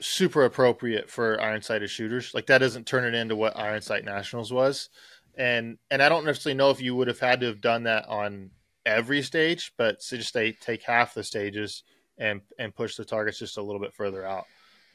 [0.00, 2.34] super appropriate for iron sighted shooters.
[2.34, 4.90] Like that doesn't turn it into what Iron Sight Nationals was,
[5.36, 8.06] and and I don't necessarily know if you would have had to have done that
[8.08, 8.50] on
[8.84, 11.82] every stage, but so just they take half the stages
[12.18, 14.46] and and push the targets just a little bit further out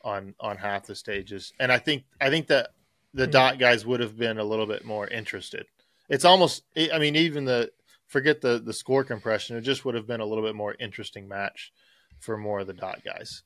[0.04, 1.54] on on half the stages.
[1.60, 2.70] And I think I think that
[3.16, 3.32] the Hmm.
[3.32, 5.66] dot guys would have been a little bit more interested.
[6.10, 7.72] It's almost I mean even the
[8.08, 11.28] forget the the score compression, it just would have been a little bit more interesting
[11.28, 11.72] match
[12.20, 13.42] for more of the dot guys.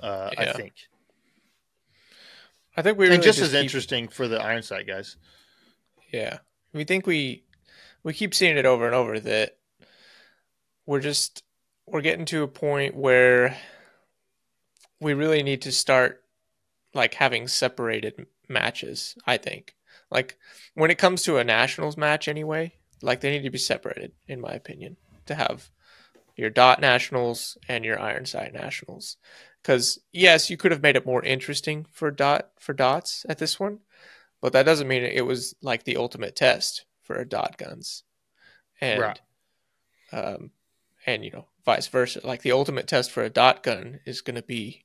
[0.00, 0.72] Uh, I think.
[2.76, 5.16] I think we really and just, as keep- interesting for the iron sight guys.
[6.12, 6.38] Yeah,
[6.72, 7.44] we think we
[8.02, 9.56] we keep seeing it over and over that
[10.86, 11.42] we're just
[11.86, 13.56] we're getting to a point where
[15.00, 16.23] we really need to start
[16.94, 19.16] like having separated matches.
[19.26, 19.74] I think
[20.10, 20.36] like
[20.74, 24.40] when it comes to a nationals match anyway, like they need to be separated in
[24.40, 25.70] my opinion to have
[26.36, 29.16] your dot nationals and your iron sight nationals
[29.62, 33.60] because yes you could have made it more interesting for dot for dots at this
[33.60, 33.78] one
[34.40, 38.02] but that doesn't mean it was like the ultimate test for dot guns
[38.80, 39.20] and Right.
[40.12, 40.50] um
[41.06, 44.36] and you know vice versa like the ultimate test for a dot gun is going
[44.36, 44.84] to be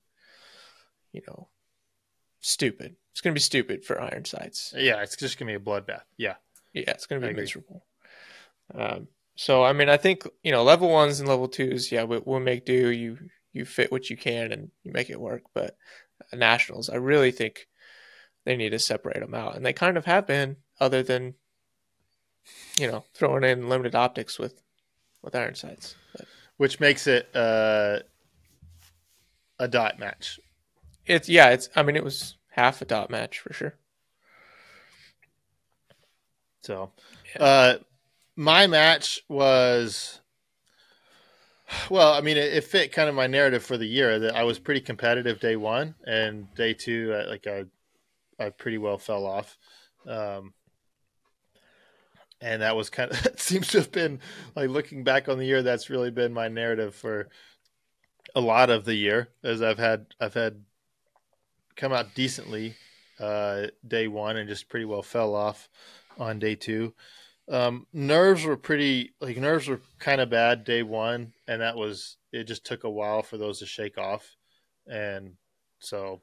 [1.12, 1.48] you know
[2.40, 5.60] stupid it's going to be stupid for iron sights Yeah, it's just gonna be a
[5.60, 6.04] bloodbath.
[6.18, 6.36] Yeah,
[6.74, 7.86] yeah, it's going to be miserable.
[8.74, 12.20] Um, so I mean, I think you know, level ones and level twos, yeah, we,
[12.20, 12.92] we'll make do.
[12.92, 13.18] You
[13.54, 15.44] you fit what you can and you make it work.
[15.54, 15.78] But
[16.32, 17.68] uh, nationals, I really think
[18.46, 21.36] they need to separate them out, and they kind of have been, other than
[22.76, 24.62] you know throwing in limited optics with
[25.22, 25.96] with iron sights.
[26.16, 26.26] But
[26.58, 28.00] which makes it uh,
[29.58, 30.40] a dot match.
[31.10, 33.76] It's yeah, it's I mean, it was half a dot match for sure.
[36.62, 36.92] So,
[37.36, 37.42] Yeah.
[37.44, 37.78] uh,
[38.36, 40.22] my match was,
[41.90, 44.44] well, I mean, it, it fit kind of my narrative for the year that I
[44.44, 47.66] was pretty competitive day one and day two, uh, like I,
[48.40, 49.58] I pretty well fell off.
[50.08, 50.54] Um,
[52.42, 54.20] and that was kind of, it seems to have been
[54.56, 57.30] like looking back on the year, that's really been my narrative for
[58.36, 60.64] a lot of the year as I've had, I've had
[61.80, 62.76] come out decently,
[63.20, 65.70] uh, day one and just pretty well fell off
[66.20, 66.94] on day two.
[67.50, 72.18] Um, nerves were pretty like nerves were kind of bad day one, and that was
[72.32, 72.44] it.
[72.44, 74.36] Just took a while for those to shake off,
[74.86, 75.34] and
[75.80, 76.22] so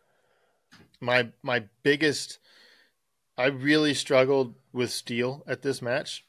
[1.01, 2.39] my my biggest,
[3.37, 6.25] I really struggled with steel at this match.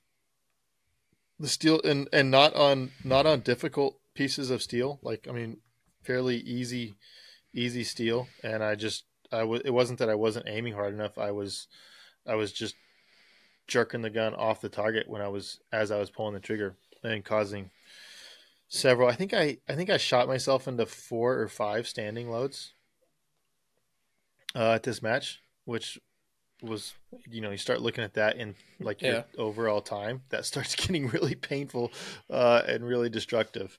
[1.40, 5.00] The steel and and not on not on difficult pieces of steel.
[5.04, 5.58] Like I mean,
[6.02, 6.96] fairly easy
[7.54, 11.18] easy steel, and I just I was it wasn't that I wasn't aiming hard enough.
[11.18, 11.68] I was
[12.28, 12.76] I was just
[13.68, 16.76] jerking the gun off the target when I was as I was pulling the trigger
[17.04, 17.70] and causing
[18.68, 19.10] several.
[19.10, 22.74] I think I I think I shot myself into four or five standing loads
[24.56, 26.00] uh, at this match, which
[26.64, 26.94] was
[27.30, 29.12] you know you start looking at that in like Yeah.
[29.14, 31.92] your overall time that starts getting really painful
[32.30, 33.78] uh, and really destructive.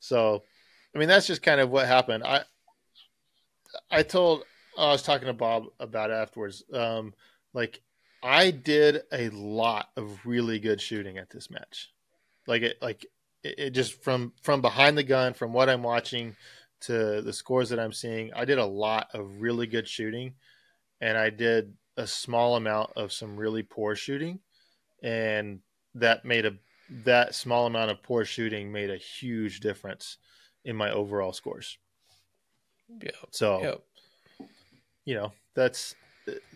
[0.00, 0.42] So,
[0.94, 2.24] I mean that's just kind of what happened.
[2.24, 2.44] I
[3.90, 4.44] I told
[4.88, 6.62] I was talking to Bob about it afterwards.
[6.72, 7.14] Um,
[7.52, 7.80] like
[8.22, 11.92] I did a lot of really good shooting at this match.
[12.46, 13.06] Like it, like
[13.42, 16.36] it, it just from from behind the gun, from what I'm watching
[16.82, 20.34] to the scores that I'm seeing, I did a lot of really good shooting,
[21.00, 24.40] and I did a small amount of some really poor shooting,
[25.02, 25.60] and
[25.94, 26.52] that made a
[27.04, 30.18] that small amount of poor shooting made a huge difference
[30.64, 31.78] in my overall scores.
[33.02, 33.74] Yeah, So yeah,
[35.04, 35.94] you know that's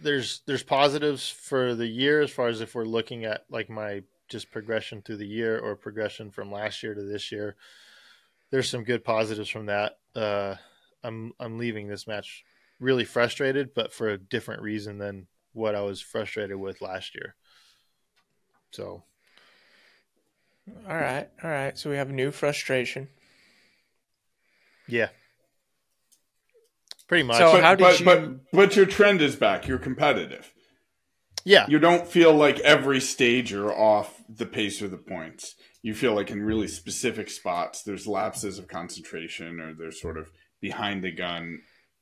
[0.02, 4.02] there's there's positives for the year as far as if we're looking at like my
[4.28, 7.57] just progression through the year or progression from last year to this year
[8.50, 10.54] there's some good positives from that uh
[11.02, 12.44] i'm i'm leaving this match
[12.80, 17.35] really frustrated but for a different reason than what i was frustrated with last year
[18.70, 19.02] so
[20.88, 21.76] all right, all right.
[21.76, 23.09] So we have a new frustration.
[24.87, 25.09] yeah
[27.08, 29.66] pretty much So but, how did but, you- but but your trend is back.
[29.68, 30.52] You're competitive.
[31.44, 35.54] yeah You don't feel like every stage you're off the pace or the points.
[35.82, 40.30] You feel like in really specific spots there's lapses of concentration or there's sort of
[40.60, 41.60] behind the gun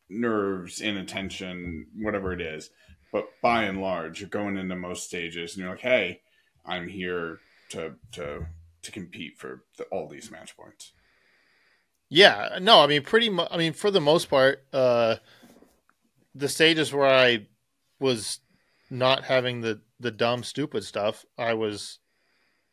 [0.08, 2.70] nerves, inattention, whatever it is.
[3.12, 6.20] But by and large, you're going into most stages and you're like, "Hey,
[6.64, 7.38] I'm here
[7.70, 8.46] to to
[8.82, 10.92] to compete for the, all these match points."
[12.14, 13.48] Yeah, no, I mean pretty much.
[13.51, 15.16] I mean for the most part, uh,
[16.35, 17.46] the stages where I
[17.98, 18.40] was
[18.90, 22.01] not having the the dumb stupid stuff, I was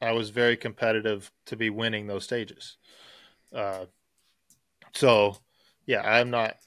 [0.02, 2.78] I was very competitive to be winning those stages.
[3.54, 3.86] Uh,
[4.94, 5.38] so
[5.86, 6.58] yeah, I'm not.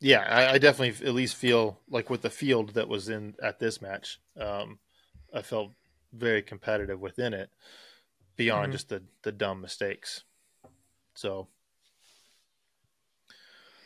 [0.00, 3.60] Yeah, I, I definitely at least feel like with the field that was in at
[3.60, 4.80] this match, um,
[5.32, 5.72] I felt
[6.12, 7.50] very competitive within it,
[8.36, 8.72] beyond Mhm.
[8.72, 10.24] just the the dumb mistakes.
[11.18, 11.48] So,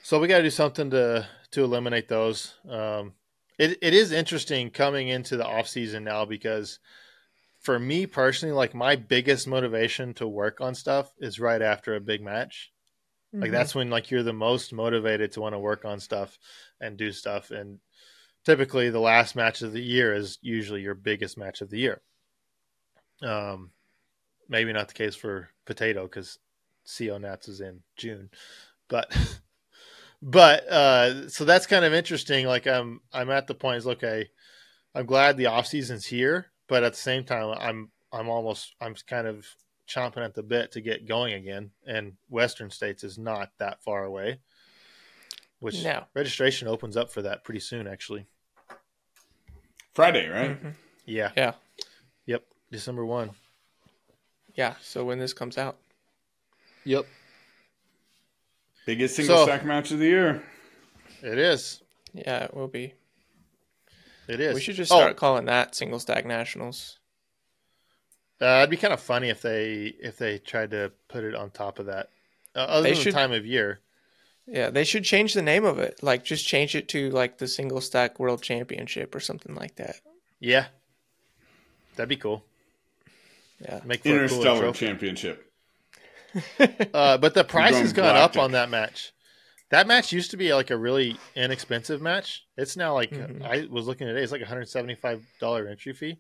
[0.03, 2.55] so we got to do something to to eliminate those.
[2.69, 3.15] Um,
[3.59, 6.79] it it is interesting coming into the off season now because
[7.63, 12.01] for me personally, like my biggest motivation to work on stuff is right after a
[12.01, 12.73] big match.
[13.41, 13.55] Like Mhm.
[13.55, 16.39] that's when like you're the most motivated to want to work on stuff
[16.81, 17.51] and do stuff.
[17.51, 17.81] And
[18.45, 22.03] typically, the last match of the year is usually your biggest match of the year.
[23.23, 23.71] Um,
[24.49, 26.39] maybe not the case for potato because
[26.87, 28.31] CO Nats is in June,
[28.89, 29.15] but
[30.23, 32.47] but uh, so that's kind of interesting.
[32.47, 34.31] Like I'm I'm at the point is okay.
[34.95, 38.95] I'm glad the off season's here, but at the same time, I'm I'm almost I'm
[39.07, 39.47] kind of
[39.89, 41.71] chomping at the bit to get going again.
[41.87, 44.41] And Western states is not that far away,
[45.61, 46.05] which No.
[46.15, 48.27] registration opens up for that pretty soon, actually.
[49.95, 50.63] Friday, right?
[50.63, 50.75] Mhm.
[51.05, 51.33] Yeah.
[51.37, 51.55] Yeah.
[52.27, 52.45] Yep.
[52.71, 53.31] December one.
[54.55, 54.77] Yeah.
[54.81, 55.79] So when this comes out,
[56.85, 57.07] Yep.
[58.87, 60.43] Biggest single So- stack match of the year.
[61.23, 61.83] It is.
[62.13, 62.95] yeah, it will be.
[64.29, 64.55] It is.
[64.55, 66.99] We should just Oh, start calling that single stack nationals.
[68.41, 71.51] Uh, it'd be kind of funny if they if they tried to put it on
[71.51, 72.09] top of that.
[72.55, 73.81] Uh, other They than should- the time of year.
[74.47, 76.03] Yeah, they should change the name of it.
[76.03, 80.01] Like, just change it to like the single stack world championship or something like that.
[80.41, 80.67] Yeah,
[81.95, 82.45] that'd be cool.
[83.61, 83.81] Yeah.
[83.85, 84.87] Make for a cooler Interstellar trophy.
[84.87, 85.52] Championship.
[86.95, 89.13] Uh, but the price has gone up on that match.
[89.71, 92.45] That match used to be like a really inexpensive match.
[92.57, 93.43] It's now like Mhm.
[93.43, 94.23] I was looking today.
[94.23, 96.19] It's like hundred seventy five dollar entry fee.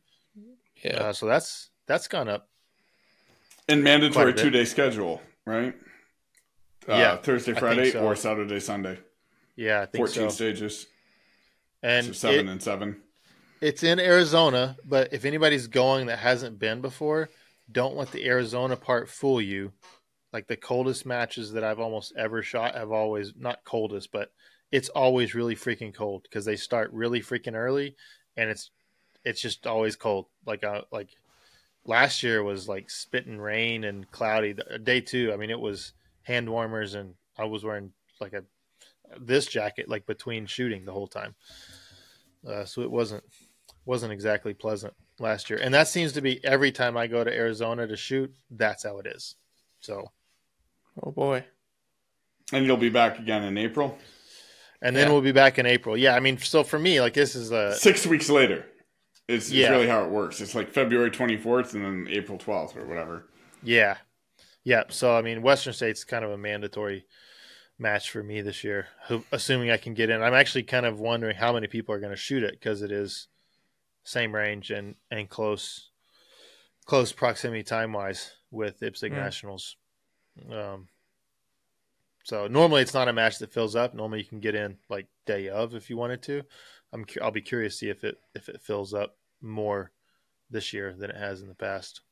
[0.83, 0.97] Yeah.
[0.97, 2.49] Uh, so that's that's gone up.
[3.69, 5.75] And mandatory two day schedule, right?
[6.89, 8.01] Uh, Yeah, Thursday, Friday, so.
[8.05, 8.99] or Saturday, Sunday.
[9.55, 10.35] Yeah, I think 14 so.
[10.35, 10.87] stages.
[11.83, 13.03] And so seven it- and seven.
[13.61, 17.29] It's in Arizona, but if anybody's going that hasn't been before,
[17.71, 19.73] don't let the Arizona part fool you.
[20.33, 24.33] Like the coldest matches that I've almost ever shot have always not coldest, but
[24.71, 27.97] it's always really freaking cold because they start really freaking early,
[28.37, 28.71] and it's
[29.25, 30.27] it's just always cold.
[30.47, 31.11] Like uh, like
[31.85, 34.53] last year was like spitting rain and cloudy.
[34.53, 35.93] The- Day two, I mean, it was
[36.23, 38.45] hand warmers, and I was wearing like a
[39.21, 41.35] this jacket like between shooting the whole time.
[42.47, 43.23] Uh, so it wasn't
[43.85, 45.59] wasn't exactly pleasant last year.
[45.61, 48.99] And that seems to be every time I go to Arizona to shoot, that's how
[48.99, 49.37] it is.
[49.81, 50.11] So,
[51.03, 51.45] oh boy.
[52.53, 53.99] And you'll be back again in April.
[54.85, 55.13] and then Yeah.
[55.13, 55.97] we'll be back in April.
[55.97, 58.67] Yeah, I mean, so for me, like this is a Six weeks later.
[59.29, 59.71] It's, Yeah.
[59.71, 60.41] really how it works.
[60.41, 63.29] It's like February 24th and then April 12th or whatever.
[63.63, 63.99] yeah,
[64.65, 64.83] yeah.
[64.89, 67.07] So I mean, Western State's kind of a mandatory
[67.79, 68.89] match for me this year,
[69.31, 70.21] assuming I can get in.
[70.23, 72.91] I'm actually kind of wondering how many people are going to shoot it because it
[72.91, 73.29] is
[74.05, 75.91] same range and and close
[76.87, 79.15] close proximity time wise with IPSC Hmm.
[79.15, 79.77] Nationals.
[80.51, 80.89] Um,
[82.25, 83.95] so normally it's not a match that fills up.
[83.95, 86.43] Normally you can get in like day of if you wanted to.
[86.93, 89.91] I'm cu- I'll be curious to see if it if it fills up more
[90.51, 92.03] this year than it has in the past.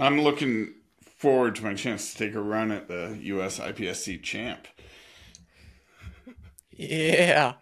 [0.00, 0.74] I'm looking
[1.22, 4.66] forward to my chance to take a run at the US IPSC champ.
[6.70, 7.54] Yeah.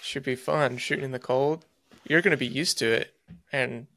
[0.00, 1.66] Should be fun shooting in the cold.
[2.08, 3.14] You're going to be used to it.
[3.52, 3.88] And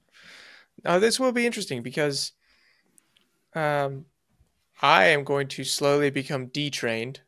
[0.83, 2.33] now this will be interesting because
[3.53, 4.05] um,
[4.81, 7.21] I am going to slowly become detrained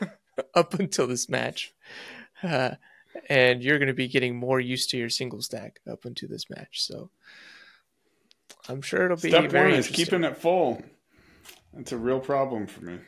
[0.54, 1.74] up until this match.
[2.42, 2.72] Uh,
[3.28, 6.48] and you're going to be getting more used to your single stack up until this
[6.50, 6.82] match.
[6.82, 7.10] So
[8.68, 10.82] I'm sure it'll be Step very one is keeping it full.
[11.72, 12.98] That's a real problem for me.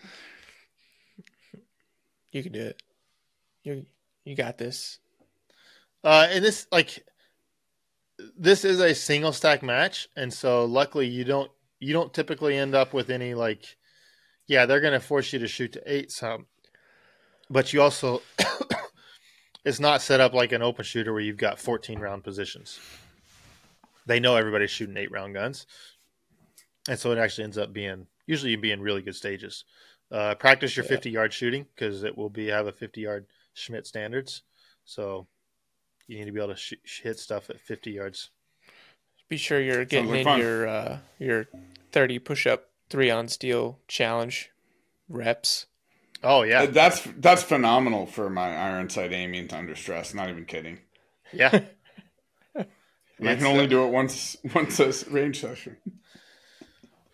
[2.33, 2.83] You can do it.
[3.63, 3.87] You
[4.25, 4.99] you got this.
[6.05, 7.05] Uh, and this like
[8.37, 12.75] this is a single stack match, and so luckily you don't you don't typically end
[12.75, 13.77] up with any like
[14.47, 16.47] yeah they're going to force you to shoot to eight some,
[17.51, 18.23] but you also
[19.65, 22.79] it's not set up like an open shooter where you've got 14 round positions.
[24.07, 25.67] They know everybody's shooting eight round guns,
[26.89, 29.65] and so it actually ends up being usually you be in really good stages.
[30.11, 30.91] Uh, practice your Yeah.
[30.91, 34.43] 50 yard shooting because it will be have a 50 yard Schmidt standards.
[34.85, 35.27] So
[36.07, 38.31] you need to be able to sh- hit stuff at 50 yards.
[39.29, 40.41] Be sure you're getting like in fun.
[40.41, 41.47] your uh, your
[41.93, 44.51] 30 push up three on steel challenge
[45.09, 45.67] reps.
[46.25, 50.15] Oh yeah, Uh, That's that's phenomenal for my iron sight aiming under stress.
[50.15, 50.81] Not even kidding.
[51.33, 51.61] yeah.
[53.21, 55.77] And I can only uh, do it once once a range session.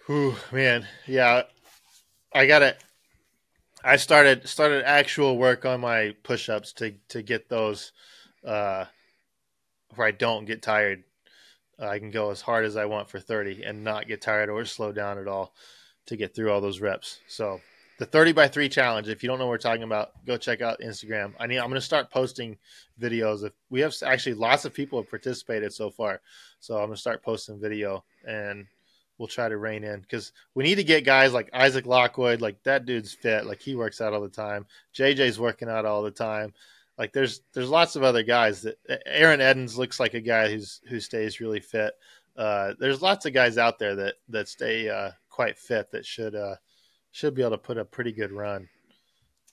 [0.06, 1.44] Whew, man, yeah.
[2.34, 2.76] I got to
[3.82, 7.92] I started started actual work on my push-ups to to get those
[8.46, 8.84] uh
[9.94, 11.04] where I don't get tired.
[11.78, 14.64] I can go as hard as I want for 30 and not get tired or
[14.64, 15.54] slow down at all
[16.06, 17.20] to get through all those reps.
[17.28, 17.60] So
[17.98, 20.60] the 30 by 3 challenge, if you don't know what we're talking about, go check
[20.60, 21.32] out Instagram.
[21.38, 22.58] I need I'm going to start posting
[23.00, 26.20] videos If we have actually lots of people have participated so far.
[26.60, 28.66] So I'm going to start posting video and
[29.18, 32.62] we'll try to rein in because we need to get guys like Isaac Lockwood, like
[32.64, 34.66] that dude's fit, like he works out all the time.
[34.94, 36.52] JJ's working out all the time.
[36.98, 40.80] Like there's there's lots of other guys that Aaron Edens looks like a guy who's
[40.88, 41.94] who stays really fit.
[42.36, 46.34] Uh, there's lots of guys out there that that stay uh, quite fit that should
[46.34, 46.54] uh,
[47.10, 48.68] should be able to put a pretty good run.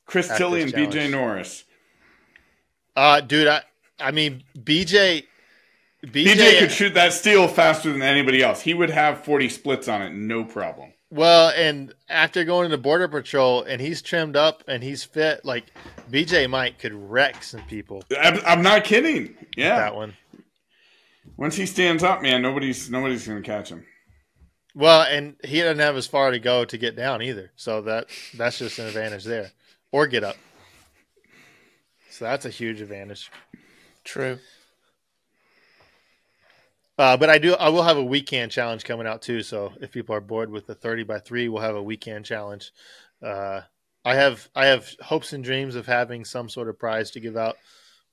[0.05, 1.09] Chris this and BJ.
[1.09, 1.63] Norris.
[2.95, 3.61] Uh, dude, I,
[3.99, 5.25] I mean, BJ,
[6.03, 8.61] BJ, BJ could shoot that steel faster than anybody else.
[8.61, 10.90] He would have 40 splits on it, no problem.
[11.11, 15.65] Well, and after going into border patrol and he's trimmed up and he's fit, like
[16.09, 18.03] BJ Mike could wreck some people.
[18.19, 19.35] I'm, I'm not kidding.
[19.55, 19.77] Yeah.
[19.77, 20.13] That one.
[21.37, 23.85] Once he stands up, man, nobody's nobody's gonna catch him.
[24.73, 28.07] Well, and he doesn't have as far to go to get down either, so that
[28.35, 29.51] that's just an advantage there,
[29.91, 30.37] or get up.
[32.09, 33.29] So that's a huge advantage.
[34.03, 34.39] True.
[37.01, 37.55] Uh, but I do.
[37.55, 39.41] I will have a weekend challenge coming out too.
[39.41, 42.71] So if people are bored with the thirty by three, we'll have a weekend challenge.
[43.23, 43.61] Uh,
[44.05, 47.35] I have I have hopes and dreams of having some sort of prize to give
[47.35, 47.57] out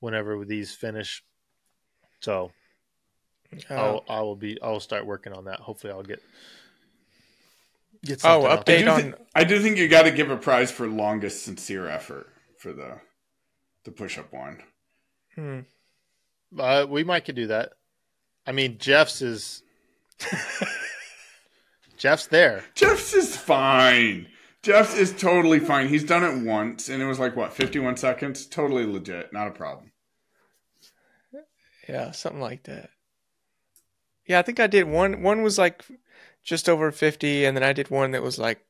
[0.00, 1.22] whenever these finish.
[2.20, 2.50] So
[3.68, 5.60] Oh, I'll I will be I will start working on that.
[5.60, 6.22] Hopefully, I'll get
[8.06, 8.76] get Oh, something out update there.
[8.78, 11.44] I do, on- thi- I do think you got to give a prize for longest
[11.44, 12.26] sincere effort
[12.58, 13.00] for the
[13.84, 14.62] the push up one.
[15.34, 15.60] hmm.
[16.58, 17.72] Uh, we might could do that.
[18.48, 19.62] I mean, Jeff's is
[21.98, 22.64] Jeff's there.
[22.74, 24.26] Jeff's is fine.
[24.62, 25.88] Jeff's is totally fine.
[25.88, 28.46] He's done it once, and it was like what 51 seconds.
[28.46, 29.92] Totally legit, not a problem.
[31.86, 32.88] Yeah, something like that.
[34.26, 35.22] Yeah, I think I did one.
[35.22, 35.84] One was like
[36.42, 38.64] just over fifty, and then I did one that was like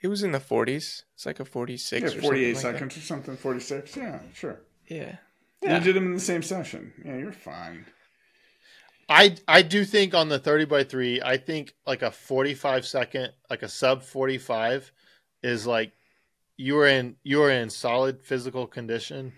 [0.00, 1.04] it was in the forties.
[1.14, 2.12] It's like a forty-six.
[2.14, 3.36] Yeah, or 48 something like seconds or something.
[3.36, 3.96] 46.
[3.96, 4.60] Yeah, sure.
[4.88, 5.16] Yeah.
[5.62, 5.78] Yeah.
[5.78, 6.94] You did them in the same session.
[7.04, 7.84] Yeah, you're fine.
[9.10, 12.86] I I do think on the thirty by three, I think like a forty five
[12.86, 14.90] second, like a sub forty five,
[15.42, 15.92] is like
[16.56, 19.32] you are in you are in solid physical condition,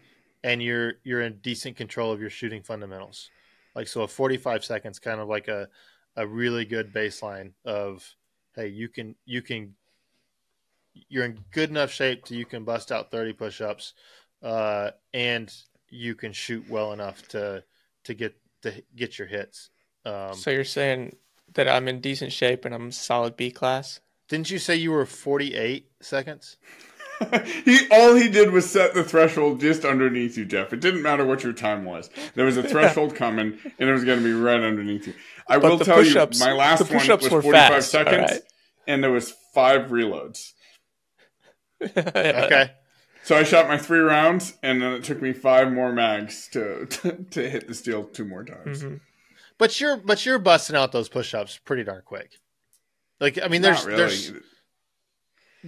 [0.44, 3.30] and you're you're in decent control of your shooting fundamentals.
[3.74, 5.68] Like so, a forty five seconds kind of like a
[6.16, 8.06] a really good baseline of
[8.54, 9.74] hey you can you can
[11.08, 13.94] you're in good enough shape to you can bust out thirty push ups,
[14.42, 15.50] uh, and
[15.88, 17.64] you can shoot well enough to
[18.04, 19.70] to get to get your hits.
[20.04, 21.16] Um, So you're saying
[21.54, 24.00] that I'm in decent shape and I'm solid B class?
[24.28, 26.56] didn't you say you were 48 seconds?
[27.64, 30.72] he all he did was set the threshold just underneath you, Jeff.
[30.72, 32.08] It didn't matter what your time was.
[32.34, 35.14] There was a threshold coming, and it was going to be right underneath you.
[35.46, 38.40] I But will tell you, my last one was forty-five fast, seconds, alright.
[38.86, 40.52] and there was five reloads.
[41.96, 42.70] Okay.
[43.24, 46.86] So I shot my three rounds, and then it took me five more mags to
[46.90, 48.82] to, to hit the steel two more times.
[48.82, 49.00] Mhm.
[49.58, 52.40] But you're but you're busting out those push-ups pretty darn quick.
[53.20, 53.96] Like I mean there's really.
[53.98, 54.32] there's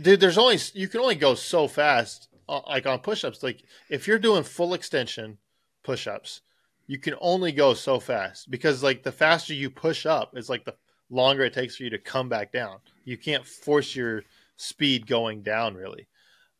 [0.00, 4.08] dude there's only you can only go so fast uh, like on push-ups like if
[4.08, 5.38] you're doing full extension
[5.84, 6.40] push-ups
[6.88, 10.64] you can only go so fast because like the faster you push up it's like
[10.64, 10.74] the
[11.10, 14.24] longer it takes for you to come back down you can't force your
[14.56, 16.08] speed going down really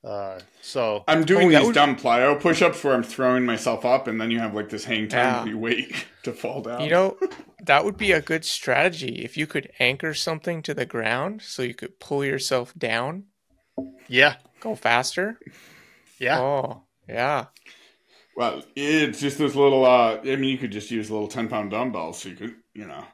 [0.05, 4.21] uh, so I'm doing Oh, these dumb plyo push-ups where I'm throwing myself up, and
[4.21, 5.39] then you have like this hang time Yeah.
[5.43, 6.83] where you wait to fall down.
[6.83, 7.17] You know,
[7.63, 11.63] that would be a good strategy if you could anchor something to the ground so
[11.63, 13.25] you could pull yourself down,
[14.09, 15.39] yeah go faster.
[16.19, 17.47] yeah Oh, yeah.
[18.37, 19.85] Well, it's just this little.
[19.85, 22.55] uh I mean, you could just use a little ten pound dumbbells, so you could,
[22.75, 23.05] you know,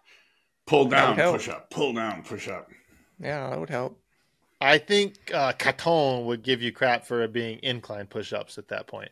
[0.67, 2.69] pull down, push up, pull down, push up.
[3.21, 4.00] Yeah, that would help.
[4.61, 9.11] I think uh, Caton would give you crap for being incline push-ups at that point.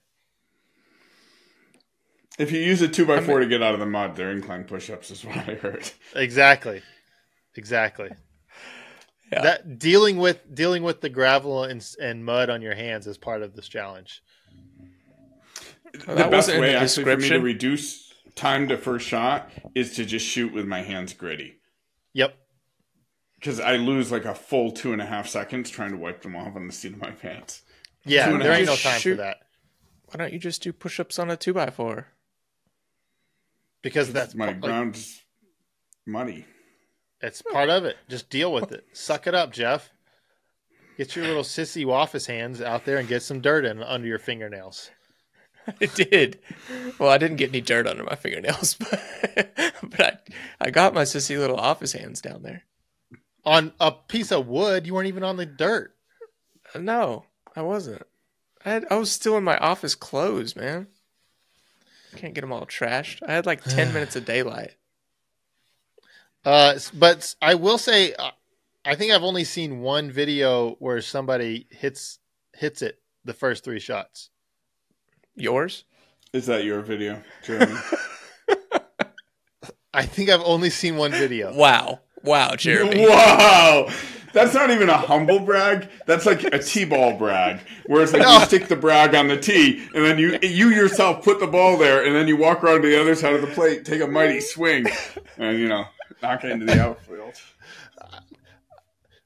[2.38, 4.62] If you use a two by four to get out of the mud, they're incline
[4.64, 5.90] push ups, is what I heard.
[6.14, 6.82] Exactly,
[7.54, 8.10] exactly.
[9.30, 9.42] Yeah.
[9.42, 13.42] That dealing with dealing with the gravel and, and mud on your hands is part
[13.42, 14.22] of this challenge.
[16.06, 19.96] Well, the best way, the actually, for me to reduce time to first shot is
[19.96, 21.60] to just shoot with my hands gritty.
[22.14, 22.38] Yep.
[23.38, 26.34] Because I lose like a full two and a half seconds trying to wipe them
[26.36, 27.62] off on the seat of my pants.
[28.04, 28.58] Yeah, Two and a there half.
[28.60, 29.16] ain't no time Shoot.
[29.16, 29.38] for that
[30.06, 32.08] Why don't you just do push ups on a two by four?
[33.82, 35.22] because That's that's my like, ground's
[36.06, 36.46] muddy.
[37.20, 37.96] It's part of it.
[38.08, 38.84] Just deal with it.
[38.92, 39.90] Suck it up, Jeff.
[40.96, 44.18] Get your little sissy office hands out there and get some dirt in under your
[44.18, 44.90] fingernails.
[45.80, 46.38] It did.
[46.98, 49.02] Well, I didn't get any dirt under my fingernails, but,
[49.82, 50.16] but I,
[50.62, 52.62] I got my sissy little office hands down there.
[53.44, 55.94] On a piece of wood, you weren't even on the dirt.
[56.78, 57.24] No,
[57.56, 58.02] I wasn't.
[58.64, 60.88] I had, I was still in my office clothes, man.
[62.16, 63.22] Can't get them all trashed.
[63.26, 64.74] I had like 10 minutes of daylight.
[66.44, 68.30] Uh, but I will say, uh,
[68.84, 72.18] I think I've only seen one video where somebody hits
[72.54, 74.30] hits it the first three shots.
[75.36, 75.84] Yours?
[76.32, 77.76] Is that your video, Jeremy?
[79.92, 81.54] I think I've only seen one video.
[81.54, 82.00] Wow.
[82.22, 83.06] Wow, Jeremy.
[83.06, 83.88] wow,
[84.32, 85.88] That's not even a humble brag.
[86.06, 89.86] That's like a t-ball brag, where it's like you stick the brag on the tee,
[89.94, 92.88] and then you you yourself put the ball there, and then you walk around to
[92.88, 94.86] the other side of the plate, take a mighty swing,
[95.38, 95.84] and you know
[96.22, 97.34] knock it into the outfield.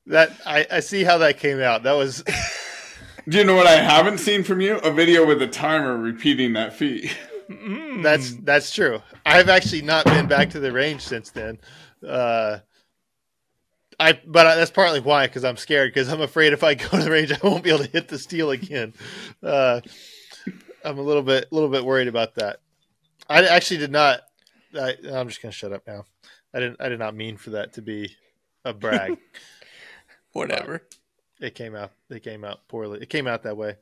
[0.06, 1.84] That I, I see how that came out.
[1.84, 2.24] That was
[3.28, 4.78] Do you know what I haven't seen from you?
[4.78, 7.16] A video with a timer repeating that feat.
[8.02, 9.00] that's that's true.
[9.24, 11.58] I've actually not been back to the range since then.
[12.06, 12.58] Uh,
[14.00, 16.98] I but that's partly why because I'm scared because I'm afraid if I go to
[16.98, 18.94] the range I won't be able to hit the steel again.
[19.42, 19.80] Uh,
[20.84, 22.60] I'm a little bit a little bit worried about that.
[23.28, 24.20] I actually did not.
[24.74, 26.04] I, I'm just gonna shut up now.
[26.54, 26.80] I didn't.
[26.80, 28.16] I did not mean for that to be
[28.64, 29.18] a brag.
[30.32, 30.82] Whatever.
[31.40, 31.92] it came out.
[32.08, 33.00] It came out poorly.
[33.02, 33.76] It came out that way.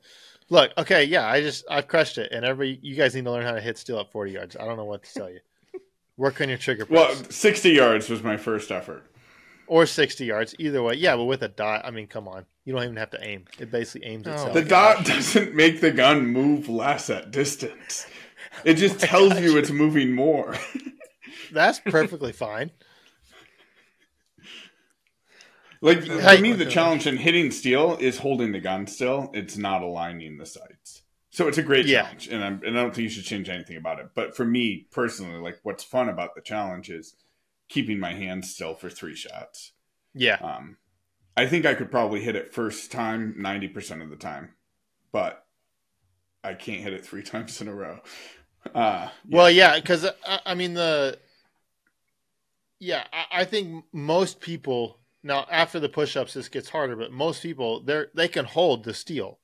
[0.49, 3.45] Look, okay, yeah, I just I've crushed it, and every you guys need to learn
[3.45, 4.57] how to hit steel at 40 yards.
[4.59, 5.39] I don't know what to tell you.
[6.17, 9.05] Work on your trigger Well, 60 yards was my first effort.
[9.71, 10.95] Or 60 yards, either way.
[10.95, 13.45] Yeah, but with a dot, I mean, come on, you don't even have to aim.
[13.57, 14.31] It basically aims Oh.
[14.31, 14.53] itself.
[14.53, 18.05] The dot doesn't make the gun move less at distance.
[18.65, 20.55] It just oh tells you it's moving more.
[21.53, 22.71] That's perfectly fine.
[25.79, 26.41] Like for Hey.
[26.41, 29.31] me, the challenge in hitting steel is holding the gun still.
[29.33, 31.03] It's not aligning the sights.
[31.29, 32.01] So it's a great Yeah.
[32.01, 34.09] challenge, and, I'm, and I don't think you should change anything about it.
[34.15, 37.15] But for me personally, like what's fun about the challenge is
[37.71, 39.73] keeping my hands still for three shots.
[40.13, 40.77] Yeah, Um,
[41.37, 44.55] I think I could probably hit it first time ninety percent of the time,
[45.13, 45.45] but
[46.43, 47.99] I can't hit it three times in a row.
[48.75, 51.19] Uh, Well, yeah, because I, I mean the.
[52.79, 57.41] Yeah, I, I think most people now after the push-ups this gets harder, but most
[57.43, 59.39] people they're they can hold the steel,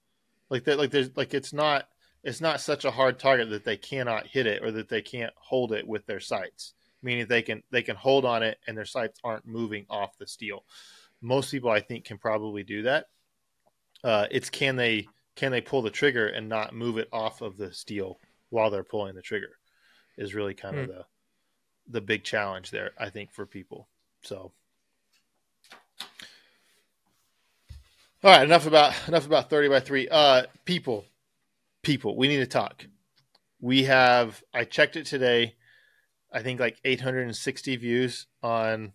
[0.49, 1.89] like that, like there's like it's not
[2.23, 5.33] it's not such a hard target that they cannot hit it or that they can't
[5.37, 6.73] hold it with their sights.
[7.07, 10.27] Meaning they can they can hold on it and their sights aren't moving off the
[10.27, 10.65] steel.
[11.21, 13.05] Most people I think can probably do that.
[14.03, 17.55] Uh, it's can they can they pull the trigger and not move it off of
[17.55, 19.51] the steel while they're pulling the trigger
[20.17, 21.05] is really kind of the
[21.87, 23.87] the big challenge there i think for people.
[24.23, 24.51] So.
[28.21, 31.05] All right enough about enough about 30 by 3 uh people
[31.83, 32.85] people we need to talk.
[33.61, 35.55] We have i checked it today
[36.31, 38.93] i think like 860 views on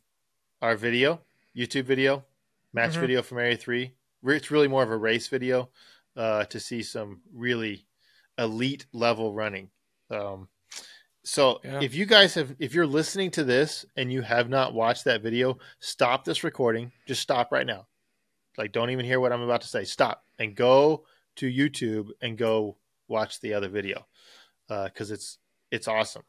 [0.60, 1.20] our video
[1.56, 2.24] youtube video
[2.72, 3.00] match Mhm.
[3.00, 3.92] video from area 3
[4.24, 5.70] it's really more of a race video
[6.16, 7.86] uh to see some really
[8.38, 9.70] elite level running.
[10.10, 10.48] Um
[11.24, 11.80] so Yeah.
[11.82, 15.22] if you guys have if you're listening to this and you have not watched that
[15.22, 16.92] video stop this recording.
[17.06, 17.86] Just stop right now.
[18.58, 19.84] Like don't even hear what i'm about to say.
[19.84, 21.04] Stop and go
[21.36, 22.76] to youtube and go
[23.08, 24.06] watch the other video
[24.68, 25.38] because it's
[25.70, 26.22] it's awesome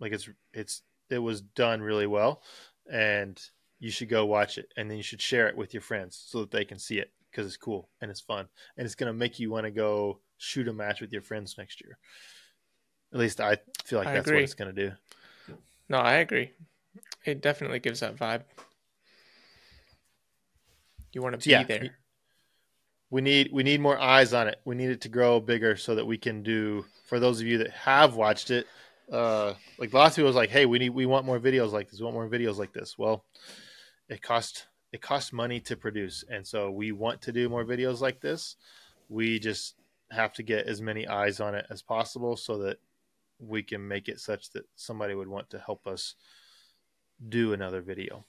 [0.00, 2.42] like it's it's it was done really well
[2.90, 3.40] and
[3.78, 6.40] you should go watch it and then you should share it with your friends so
[6.40, 9.12] that they can see it because it's cool and it's fun and it's going to
[9.18, 11.98] make you want to go shoot a match with your friends next year
[13.12, 14.38] at least i feel like I that's agree.
[14.38, 14.92] what it's going to do
[15.88, 16.52] No, I agree.
[17.24, 18.42] It definitely gives that vibe.
[21.12, 21.90] You want to be yeah, there.
[23.10, 24.60] we need we need more eyes on it.
[24.64, 26.84] We need it to grow bigger so that we can do.
[27.06, 28.66] For those of you that have watched it,
[29.10, 31.90] uh, like lots of people was like, "Hey, we need we want more videos like
[31.90, 32.00] this.
[32.00, 33.24] We want more videos like this." Well,
[34.08, 38.00] it cost it costs money to produce, and so we want to do more videos
[38.00, 38.56] like this.
[39.08, 39.74] We just
[40.10, 42.78] have to get as many eyes on it as possible so that
[43.38, 46.14] we can make it such that somebody would want to help us
[47.28, 48.24] do another video.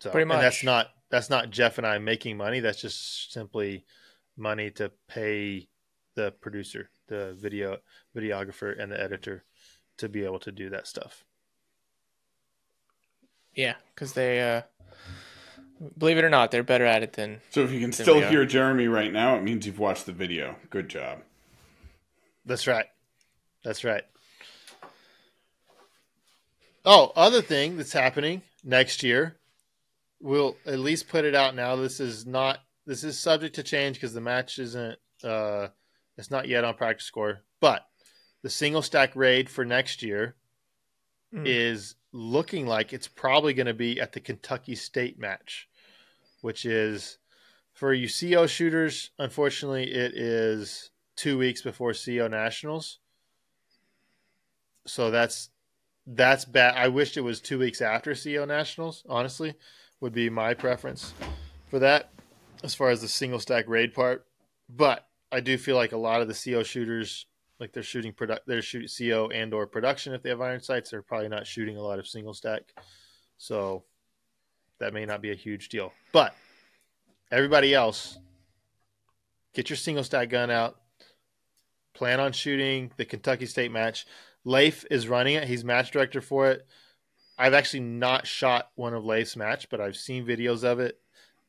[0.00, 2.60] So, Pretty and that's not that's not Jeff and I making money.
[2.60, 3.84] That's just simply
[4.36, 5.68] money to pay
[6.14, 7.78] the producer, the video
[8.16, 9.44] videographer, and the editor
[9.98, 11.24] to be able to do that stuff.
[13.54, 14.62] Yeah, because they, uh,
[15.98, 17.42] believe it or not, they're better at it than.
[17.50, 20.56] so if you can still hear Jeremy right now, it means you've watched the video.
[20.70, 21.18] Good job.
[22.46, 22.86] That's right.
[23.62, 24.04] That's right.
[26.84, 29.36] Oh, other thing that's happening next year,
[30.20, 31.76] we'll at least put it out now.
[31.76, 35.68] This is not this is subject to change because the match isn't uh
[36.20, 37.86] it's not yet on PractiScore, but
[38.42, 40.36] the single stack raid for next year
[41.32, 41.44] Hmm.
[41.46, 45.68] is looking like it's probably going to be at the Kentucky State match,
[46.40, 47.18] which is
[47.72, 49.10] for you CO shooters.
[49.18, 52.98] Unfortunately, it is two weeks before CO Nationals,
[54.86, 55.50] so that's
[56.06, 56.74] that's bad.
[56.76, 59.04] I wished it was two weeks after CO Nationals.
[59.08, 59.54] Honestly,
[60.00, 61.14] would be my preference
[61.68, 62.10] for that
[62.64, 64.26] as far as the single stack raid part.
[64.68, 67.26] But I do feel like a lot of the CO shooters,
[67.58, 70.90] like they're shooting product, they're CO and or production if they have iron sights.
[70.90, 72.62] They're probably not shooting a lot of single stack.
[73.38, 73.84] So
[74.78, 75.92] that may not be a huge deal.
[76.12, 76.34] But
[77.30, 78.18] everybody else,
[79.54, 80.76] get your single stack gun out.
[81.94, 84.06] Plan on shooting the Kentucky State match.
[84.44, 85.46] Leif is running it.
[85.46, 86.66] He's match director for it.
[87.38, 90.98] I've actually not shot one of Leif's match, but I've seen videos of it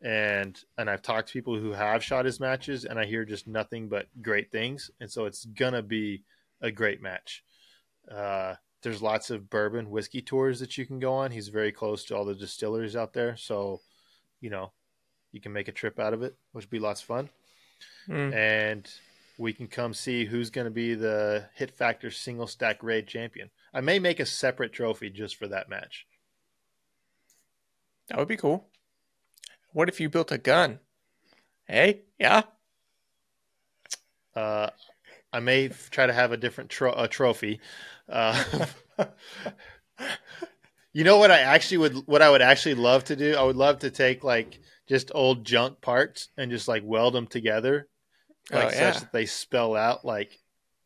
[0.02, 3.48] and and I've talked to people who have shot his matches and I hear just
[3.48, 4.90] nothing but great things.
[5.00, 6.24] And so it's gonna be
[6.62, 7.44] a great match.
[8.10, 11.32] Uh, there's lots of bourbon whiskey tours that you can go on.
[11.32, 13.82] He's very close to all the distilleries out there, so
[14.40, 14.72] you know
[15.32, 17.30] you can make a trip out of it, which would be lots of fun.
[18.08, 18.34] Mm.
[18.34, 18.90] And
[19.38, 23.50] we can come see who's going to be the Hit Factor single stack raid champion.
[23.74, 26.06] I may make a separate trophy just for that match.
[28.10, 28.68] That would be cool.
[29.74, 30.80] What if you built a gun?
[31.68, 32.44] Hey, yeah.
[34.36, 34.70] Uh,
[35.34, 37.62] I may try to have a different tro- a trophy.
[38.10, 38.68] Uh,
[40.94, 43.36] you know what I actually would what I would actually love to do?
[43.36, 47.28] I would love to take like just old junk parts and just like weld them
[47.28, 47.88] together,
[48.52, 48.78] like Oh, yeah.
[48.78, 50.40] such that they spell out like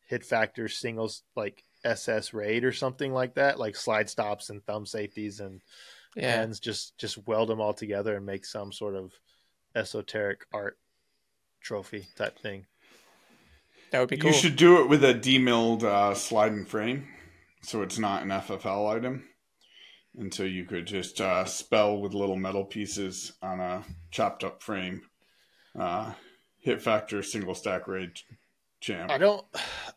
[0.08, 4.86] hit factor singles like SS raid or something like that, like slide stops and thumb
[4.86, 5.62] safeties and
[6.16, 6.42] Yeah.
[6.42, 9.12] and just just weld them all together and make some sort of
[9.76, 10.78] esoteric art
[11.62, 12.66] trophy type thing.
[13.92, 14.32] That would be cool.
[14.32, 17.08] You should do it with a demilled uh, sliding frame,
[17.62, 19.24] so it's not an FFL item.
[20.18, 24.64] And so you could just uh, spell with little metal pieces on a chopped up
[24.64, 25.02] frame.
[25.78, 26.14] Uh,
[26.60, 28.12] hit factor single stack raid
[28.80, 29.12] champ.
[29.12, 29.46] I don't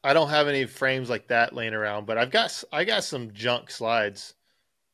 [0.03, 3.05] I don't have any frames like that laying around, but I've got s- I got
[3.05, 4.35] some junk slides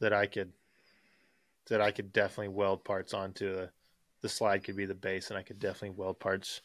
[0.01, 0.53] that I could
[1.69, 3.55] that I could definitely weld parts onto.
[3.55, 3.71] The,
[4.21, 6.61] the slide could be the base, and I could definitely weld parts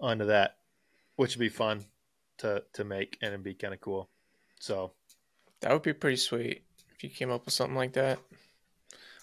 [0.00, 0.56] onto that,
[1.16, 1.84] which would be fun
[2.38, 4.08] to to make and it'd be kind of cool.
[4.60, 4.92] So
[5.60, 6.62] that would be pretty sweet
[6.94, 8.18] if you came up with something like that.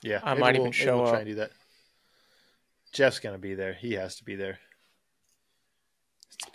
[0.01, 1.21] yeah, I might we'll- even show we'll try up.
[1.21, 1.51] and do that.
[2.91, 3.73] Jeff's gonna be there.
[3.73, 4.59] He has to be there.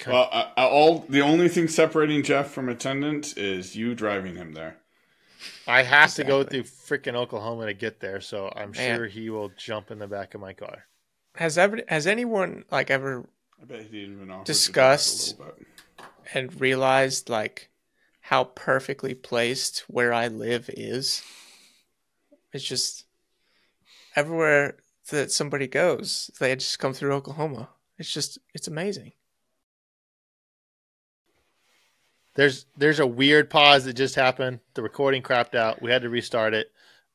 [0.06, 4.76] Well, all the only thing separating Jeff from attendance is you driving him there.
[5.66, 8.96] I have to go through freaking Oklahoma to get there, so I'm Man.
[8.96, 10.84] sure he will jump in the back of my car.
[11.36, 13.28] Has ever has anyone like ever
[13.60, 15.30] I bet he didn't even Discussed.
[15.30, 15.66] To drive a little
[15.98, 16.06] bit.
[16.34, 17.70] and realized like
[18.22, 21.22] how perfectly placed where I live is?
[22.52, 23.04] It's just
[24.16, 24.76] everywhere
[25.10, 27.70] that somebody goes, they just come through Oklahoma.
[27.98, 29.12] It's just it's amazing.
[32.38, 34.60] There's there's a weird pause that just happened.
[34.74, 35.82] The recording crapped out.
[35.82, 36.68] We had to restart it.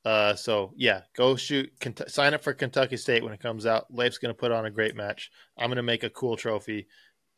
[0.04, 1.72] Uh, so yeah, go shoot.
[1.80, 3.86] Kent- sign up for Kentucky State when it comes out.
[3.90, 5.32] Leif's going to put on a great match.
[5.58, 6.88] I'm going to make a cool trophy,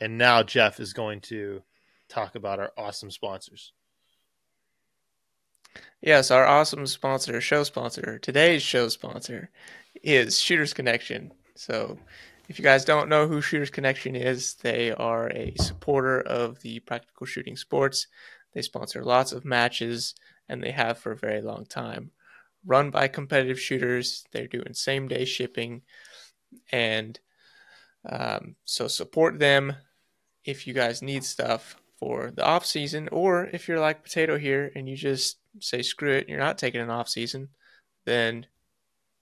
[0.02, 1.62] and now Jeff is going to
[2.10, 3.72] talk about our awesome sponsors.
[6.02, 9.52] Yes, our awesome sponsor, show sponsor, today's show sponsor
[10.02, 11.34] is Shooters Connection.
[11.54, 12.00] So,
[12.48, 16.80] if you guys don't know who Shooters Connection is, they are a supporter of the
[16.80, 18.08] practical shooting sports.
[18.54, 20.16] They sponsor lots of matches
[20.48, 22.12] and they have for a very long time.
[22.66, 25.82] Run by competitive shooters, they're doing same day shipping.
[26.72, 27.20] And
[28.08, 29.76] um, so, support them
[30.44, 34.72] if you guys need stuff for the off season, or if you're like Potato here
[34.76, 37.50] and you just say screw it, you're not taking an off season,
[38.06, 38.46] then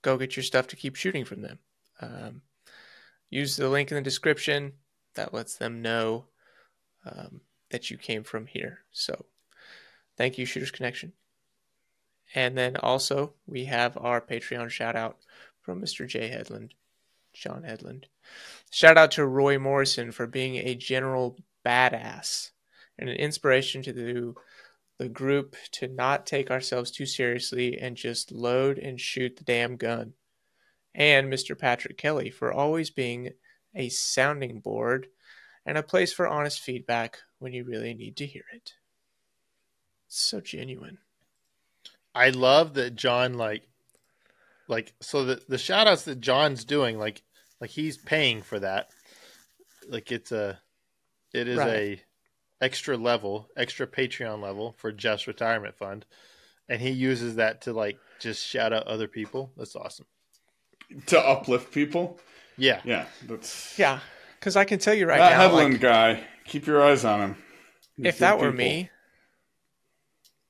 [0.02, 1.60] go get your stuff to keep shooting from them.
[2.02, 2.42] Um,
[3.34, 4.74] use the link in the description
[5.16, 6.26] that lets them know
[7.06, 8.80] um, that you came from here.
[8.92, 9.26] So,
[10.18, 11.14] thank you, Shooters Connection.
[12.36, 15.18] And then also we have our Patreon shout out
[15.62, 16.08] from Mr.
[16.08, 16.74] J Headland,
[17.34, 18.08] John Headland.
[18.72, 22.52] Shout out to Roy Morrison for being a general badass
[22.98, 24.34] and an inspiration to the
[25.00, 29.76] the group to not take ourselves too seriously and just load and shoot the damn
[29.76, 30.14] gun.
[30.96, 31.58] And Mr.
[31.58, 33.32] Patrick Kelly for always being
[33.76, 35.08] a sounding board
[35.66, 38.74] and a place for honest feedback when you really need to hear it.
[40.08, 41.00] So genuine.
[42.14, 43.64] I love that John like
[44.68, 47.24] like so the the shout outs that John's doing like
[47.60, 48.90] like he's paying for that.
[49.88, 50.60] Like it's a
[51.34, 51.70] it is Right.
[51.70, 52.02] a
[52.64, 56.06] extra level, extra Patreon level for Jeff's retirement fund.
[56.70, 59.52] And he uses that to like just shout out other people.
[59.58, 60.06] That's awesome.
[61.08, 62.20] To uplift people.
[62.58, 62.82] Yeah.
[62.84, 64.00] Yeah, that's Yeah,
[64.40, 66.24] because I can tell you right that now, Headland like, guy.
[66.46, 67.36] Keep your eyes on him.
[67.96, 68.66] He's if that were people.
[68.66, 68.90] me,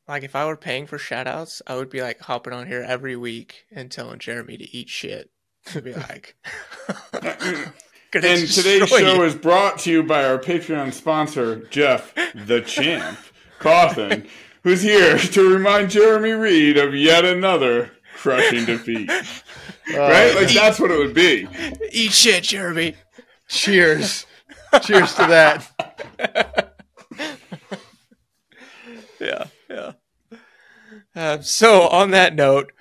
[0.07, 2.83] like if I were paying for shout outs, I would be like hopping on here
[2.85, 5.29] every week and telling Jeremy to eat shit.
[5.75, 6.35] I'd be like,
[8.15, 9.23] And today's show you.
[9.23, 13.17] is brought to you by our Patreon sponsor, Jeff the Champ
[13.59, 14.27] Cawthon,
[14.63, 17.91] who's here to remind Jeremy Reid of yet another
[18.23, 19.09] crushing defeat.
[19.93, 20.33] right?
[20.33, 21.47] Like that's what it would be.
[21.91, 22.95] Eat shit, Jeremy.
[23.49, 24.25] Cheers.
[24.81, 26.73] Cheers to that.
[29.19, 29.91] yeah, yeah.
[31.15, 32.71] Uh, so, on that note,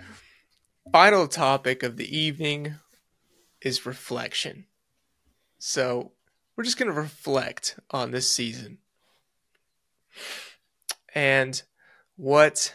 [0.90, 2.76] final topic of the evening
[3.60, 4.66] is reflection.
[5.58, 6.12] So,
[6.56, 8.78] we're just going to reflect on this season
[11.14, 11.62] and
[12.16, 12.74] what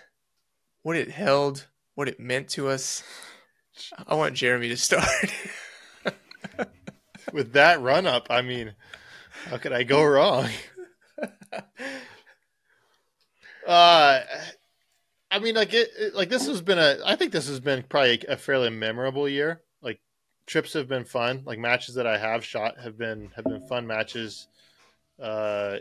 [0.84, 3.02] what it held, what it meant to us.
[4.08, 5.10] I want Jeremy to start.
[7.34, 8.76] With that run up, I mean,
[9.50, 10.48] how could I go wrong?
[13.68, 14.20] uh
[15.32, 16.98] I mean, like it, it, like this has been a.
[17.04, 19.64] I think this has been probably a fairly memorable year.
[19.82, 20.00] Like
[20.46, 21.42] trips have been fun.
[21.46, 24.48] Like matches that I have shot have been have been fun matches.
[25.20, 25.78] Uh,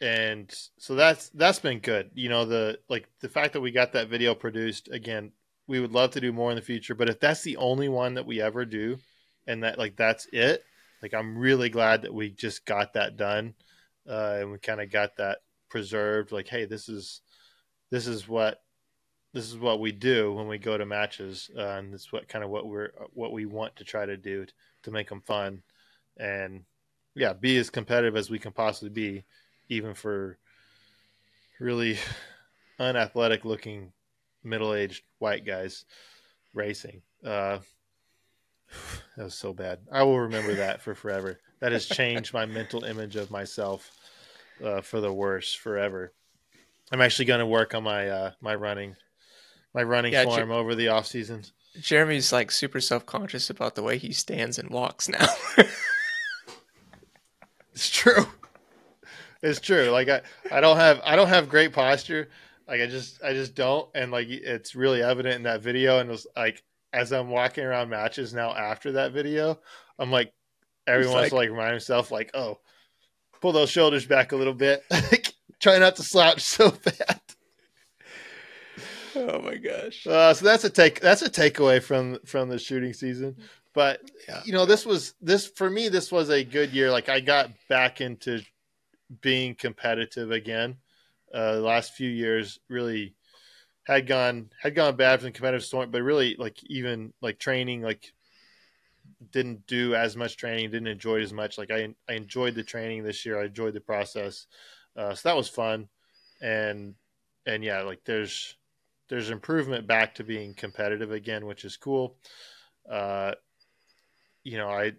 [0.00, 2.10] and so that's that's been good.
[2.14, 5.32] You know, the like the fact that we got that video produced again.
[5.68, 8.14] We would love to do more in the future, but if that's the only one
[8.14, 8.98] that we ever do,
[9.48, 10.62] and that like that's it,
[11.02, 13.54] like I'm really glad that we just got that done,
[14.08, 15.38] uh, and we kind of got that
[15.68, 16.30] preserved.
[16.30, 17.20] Like, hey, this is
[17.90, 18.60] this is what
[19.32, 22.44] this is what we do when we go to matches, uh, and it's what kind
[22.44, 24.46] of what we're what we want to try to do
[24.84, 25.62] to make them fun,
[26.16, 26.62] and
[27.14, 29.24] yeah, be as competitive as we can possibly be,
[29.68, 30.38] even for
[31.60, 31.98] really
[32.78, 33.92] unathletic looking
[34.44, 35.84] middle aged white guys
[36.54, 37.02] racing.
[37.24, 37.58] Uh,
[39.16, 39.78] that was so bad.
[39.90, 41.38] I will remember that for forever.
[41.60, 43.90] That has changed my mental image of myself
[44.62, 46.12] uh, for the worse forever.
[46.92, 48.94] I'm actually going to work on my uh, my running
[49.74, 51.44] my running Yeah, form Jer- over the off season.
[51.80, 55.26] Jeremy's like super self conscious about the way he stands and walks now.
[57.76, 58.26] It's true.
[59.42, 59.90] It's true.
[59.90, 62.28] Like I, I don't have I don't have great posture.
[62.68, 66.08] Like I just I just don't and like it's really evident in that video and
[66.08, 66.62] it was like
[66.92, 69.58] as I'm walking around matches now after that video,
[69.98, 70.32] I'm like
[70.86, 72.58] every It's once like- to like remind myself like, oh,
[73.40, 74.82] pull those shoulders back a little bit.
[75.60, 77.20] Try not to slouch so bad.
[79.14, 80.06] oh my gosh.
[80.06, 81.00] Uh, so that's a take.
[81.00, 83.36] That's a takeaway from from the shooting season.
[83.74, 84.42] But Yeah.
[84.44, 85.88] you know, this was this for me.
[85.88, 86.90] This was a good year.
[86.90, 88.40] Like I got back into
[89.20, 90.76] being competitive again.
[91.32, 93.14] Uh, the last few years really
[93.86, 97.82] had gone had gone bad from the competitive standpoint, but really like even like training
[97.82, 98.12] like
[99.30, 101.58] didn't do as much training, didn't enjoy it as much.
[101.58, 103.40] Like I I enjoyed the training this year.
[103.40, 104.46] I enjoyed the process,
[104.96, 105.88] uh, so that was fun,
[106.40, 106.94] and
[107.46, 108.56] and yeah, like there's
[109.08, 112.16] there's improvement back to being competitive again, which is cool.
[112.90, 113.32] Uh,
[114.42, 114.92] you know, I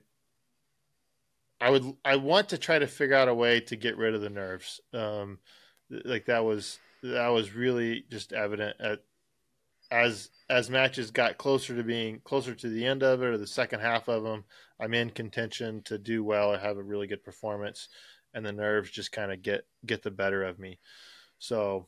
[1.60, 4.22] I would I want to try to figure out a way to get rid of
[4.22, 4.80] the nerves.
[4.94, 5.40] Um,
[5.92, 9.00] th- like that was that was really just evident at
[9.92, 13.48] as as matches got closer to being closer to the end of it or the
[13.48, 14.46] second half of them.
[14.80, 17.90] I'm in contention to do well or have a really good performance,
[18.34, 20.80] and the nerves just kind of get get the better of me.
[21.40, 21.88] So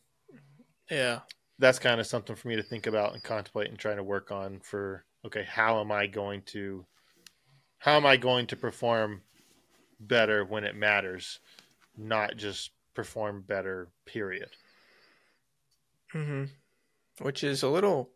[0.90, 1.22] Yeah.
[1.60, 4.32] that's kind of something for me to think about and contemplate and trying to work
[4.32, 6.86] on for okay how am i going to
[7.80, 9.22] how am i going to perform
[10.00, 11.40] better when it matters
[11.98, 14.50] not just perform better period
[16.12, 16.46] hmm
[17.20, 18.12] Which is a little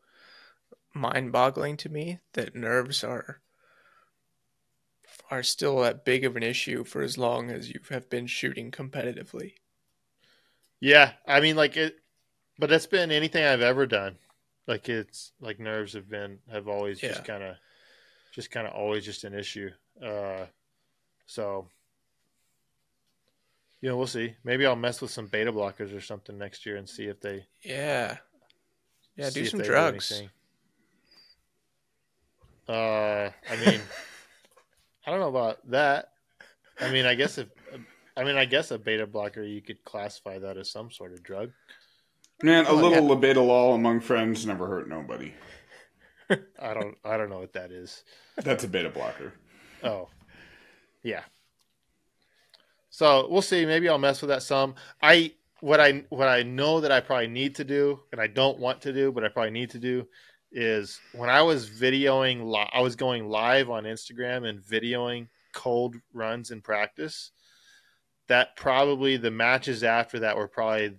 [0.93, 3.41] mind boggling to me that nerves are
[5.31, 8.69] are still that big of an issue for as long as you have been shooting
[8.69, 9.55] competitively.
[10.79, 11.95] yeah i mean like it
[12.59, 14.17] but it's been anything i've ever done
[14.67, 17.09] like it's like nerves have been have always Yeah.
[17.09, 17.55] just kind of
[18.33, 19.69] just kind of always just an issue
[20.03, 20.45] uh
[21.25, 21.67] so
[23.81, 26.77] you know we'll see maybe i'll mess with some beta blockers or something next year
[26.77, 28.17] and see if they Yeah.
[29.15, 30.11] Yeah, do some drugs.
[30.11, 30.29] anything.
[32.67, 33.79] Uh, I mean,
[35.05, 36.09] I don't know about that.
[36.79, 37.47] I mean, I guess if,
[38.17, 41.21] I mean, I guess a beta blocker you could classify that as some sort of
[41.23, 41.51] drug.
[42.41, 45.33] Man, a Oh, little labetalol among friends never hurt nobody.
[46.59, 48.03] I don't, I don't know what that is.
[48.37, 49.33] That's a beta blocker.
[49.83, 50.09] Oh,
[51.03, 51.23] yeah.
[52.89, 53.65] So we'll see.
[53.65, 54.75] Maybe I'll mess with that some.
[55.01, 58.59] I what I what I know that I probably need to do, and I don't
[58.59, 60.07] want to do, but I probably need to do,
[60.51, 65.95] is when I was videoing, li- I was going live on Instagram and videoing cold
[66.13, 67.31] runs in practice.
[68.27, 70.95] That probably the matches after that were probably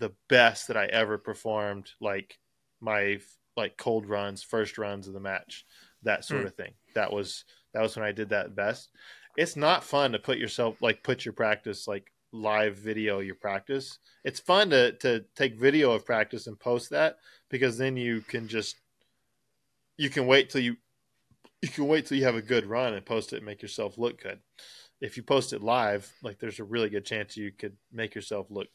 [0.00, 1.90] the best that I ever performed.
[2.00, 2.38] Like
[2.80, 3.18] my
[3.56, 5.64] like cold runs, first runs of the match,
[6.04, 6.46] that sort Hmm.
[6.46, 6.74] of thing.
[6.94, 8.88] That was that was when I did that best.
[9.36, 13.98] It's not fun to put yourself like put your practice like live video your practice.
[14.24, 17.18] It's fun to to take video of practice and post that
[17.48, 18.76] because then you can just
[19.96, 20.76] you can wait till you
[21.62, 23.96] you can wait till you have a good run and post it and make yourself
[23.96, 24.40] look good.
[25.00, 28.50] If you post it live, like there's a really good chance you could make yourself
[28.50, 28.68] look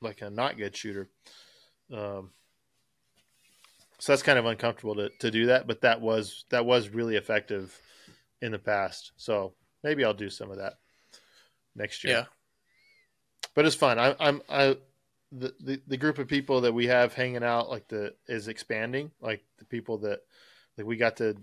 [0.00, 1.08] like a not good shooter.
[1.92, 2.30] Um,
[3.98, 7.16] so that's kind of uncomfortable to, to do that, but that was that was really
[7.16, 7.80] effective
[8.42, 9.12] in the past.
[9.16, 9.54] So
[9.86, 10.74] maybe I'll do some of that
[11.76, 12.14] next year.
[12.14, 12.24] Yeah.
[13.54, 14.00] But it's fun.
[14.00, 14.76] I, I'm I
[15.30, 19.12] the, the the group of people that we have hanging out like the is expanding.
[19.20, 20.20] Like the people that
[20.76, 21.36] like we got to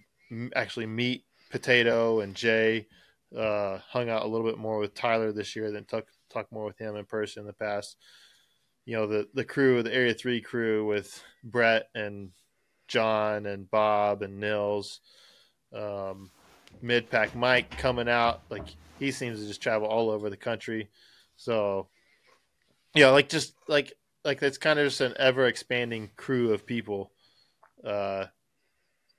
[0.56, 2.88] actually meet Potato and Jay.
[3.36, 6.66] Uh, hung out a little bit more with Tyler this year than talk talk more
[6.66, 7.98] with him in person in the past.
[8.86, 12.30] You know the the crew, the Area Three crew with Brett and
[12.88, 15.00] John and Bob and Nils,
[15.74, 16.30] um,
[16.82, 18.42] mid pack Mike coming out.
[18.50, 18.68] Like
[19.00, 20.90] he seems to just travel all over the country.
[21.38, 21.88] So
[22.96, 23.94] yeah, like just like
[24.24, 27.12] like that's kind of just an ever expanding crew of people.
[27.86, 28.26] Uh,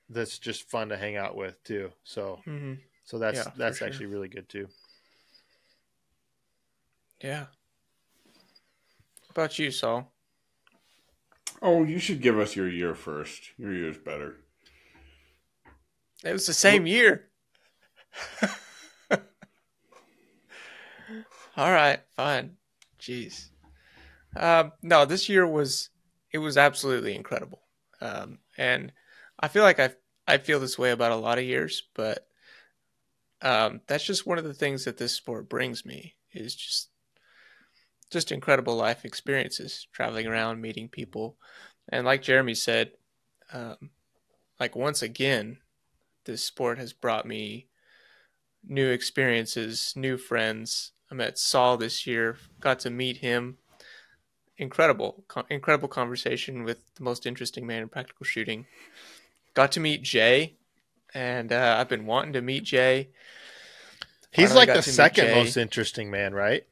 [0.09, 1.91] that's just fun to hang out with too.
[2.03, 2.73] So hmm
[3.05, 3.87] so that's Yeah, for that's sure.
[3.87, 4.67] actually really good too.
[7.21, 7.45] Yeah.
[9.33, 10.11] What about you, Saul?
[11.61, 13.51] Oh, you should give us your year first.
[13.57, 14.37] Your year's better.
[16.23, 17.29] It was the same year.
[21.57, 22.57] All right, fine.
[22.99, 23.49] Jeez.
[24.35, 25.89] Um, no, this year was
[26.31, 27.61] it was absolutely incredible,
[28.01, 28.91] um, and
[29.39, 29.91] I feel like I
[30.27, 32.27] I feel this way about a lot of years, but
[33.41, 36.89] um, that's just one of the things that this sport brings me is just
[38.11, 41.37] just incredible life experiences, traveling around, meeting people,
[41.89, 42.91] and like Jeremy said,
[43.51, 43.89] um,
[44.59, 45.57] like once again,
[46.25, 47.67] this sport has brought me
[48.67, 50.91] new experiences, new friends.
[51.11, 53.57] I met Saul this year, got to meet him.
[54.57, 58.65] Incredible, co- incredible conversation with the most interesting man in practical shooting.
[59.53, 60.55] Got to meet Jay,
[61.13, 63.09] and uh, I've been wanting to meet Jay.
[64.31, 66.65] He's like the second most interesting man, right?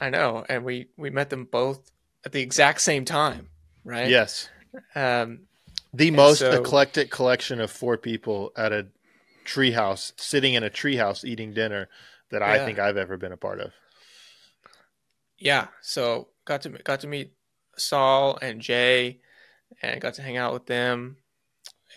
[0.00, 1.90] I know, and we we met them both
[2.24, 3.48] at the exact same time,
[3.84, 4.08] right?
[4.08, 4.48] Yes.
[4.94, 5.40] Um,
[5.92, 8.86] The most so- eclectic collection of four people at a
[9.52, 11.88] treehouse, sitting in a treehouse eating dinner
[12.30, 13.72] that I think I've ever been a part of.
[15.38, 17.32] yeah so got to got to meet
[17.76, 19.20] saul and jay
[19.82, 21.16] and got to hang out with them.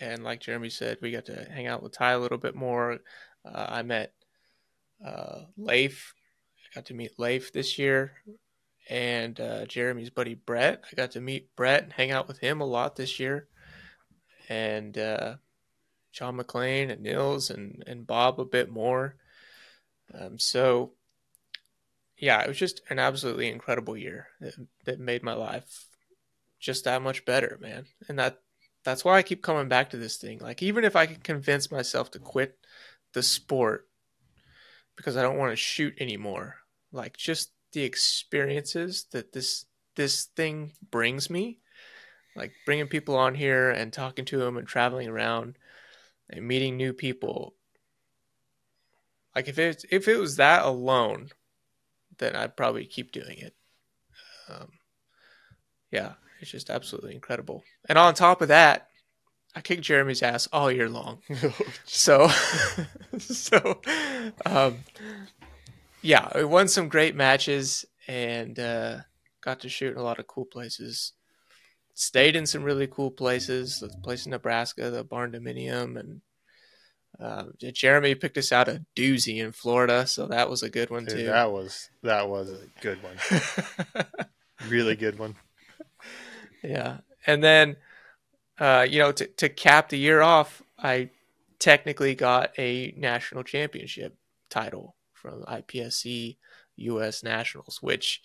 [0.00, 2.98] And like jeremy said we got to hang out with ty a little bit more.
[3.44, 4.12] Uh, i met
[5.04, 6.14] uh, leif
[6.58, 8.12] i got to meet leif this year.
[8.88, 12.60] And uh, jeremy's buddy brett i got to meet brett and hang out with him
[12.60, 13.48] a lot this year.
[14.48, 15.36] And uh,
[16.14, 19.16] john mcclain and nils and, and bob a bit more
[20.12, 20.92] um, so
[22.16, 24.54] yeah, it was just an absolutely incredible year that,
[24.84, 25.86] that made my life
[26.60, 27.86] just that much better, man.
[28.08, 28.40] And that
[28.84, 30.38] that's why I keep coming back to this thing.
[30.38, 32.58] Like even if I can convince myself to quit
[33.12, 33.88] the sport
[34.96, 36.56] because I don't want to shoot anymore,
[36.92, 41.58] like just the experiences that this this thing brings me,
[42.36, 45.56] like bringing people on here and talking to them and traveling around
[46.30, 47.54] and meeting new people.
[49.34, 51.30] Like if it if it was that alone,
[52.18, 53.54] then I'd probably keep doing it.
[54.48, 54.68] Um,
[55.90, 57.64] yeah, it's just absolutely incredible.
[57.88, 58.88] And on top of that,
[59.56, 61.20] I kicked Jeremy's ass all year long.
[61.86, 62.28] So,
[63.18, 63.80] so,
[64.44, 64.78] um,
[66.02, 68.98] yeah, we won some great matches and uh,
[69.40, 71.12] got to shoot in a lot of cool places.
[71.94, 73.80] Stayed in some really cool places.
[73.80, 76.20] The place in Nebraska, the Barn Dominium, and
[77.20, 81.04] uh, Jeremy picked us out a doozy in Florida, so that was a good one
[81.04, 81.26] Dude, too.
[81.26, 83.16] that was that was a good one.
[84.68, 85.36] really good one.
[86.64, 86.98] Yeah.
[87.26, 87.76] And then,
[88.58, 91.10] uh, you know, to, to cap the year off, I
[91.58, 94.16] technically got a national championship
[94.50, 96.36] title from IPSC
[96.76, 98.22] US Nationals, which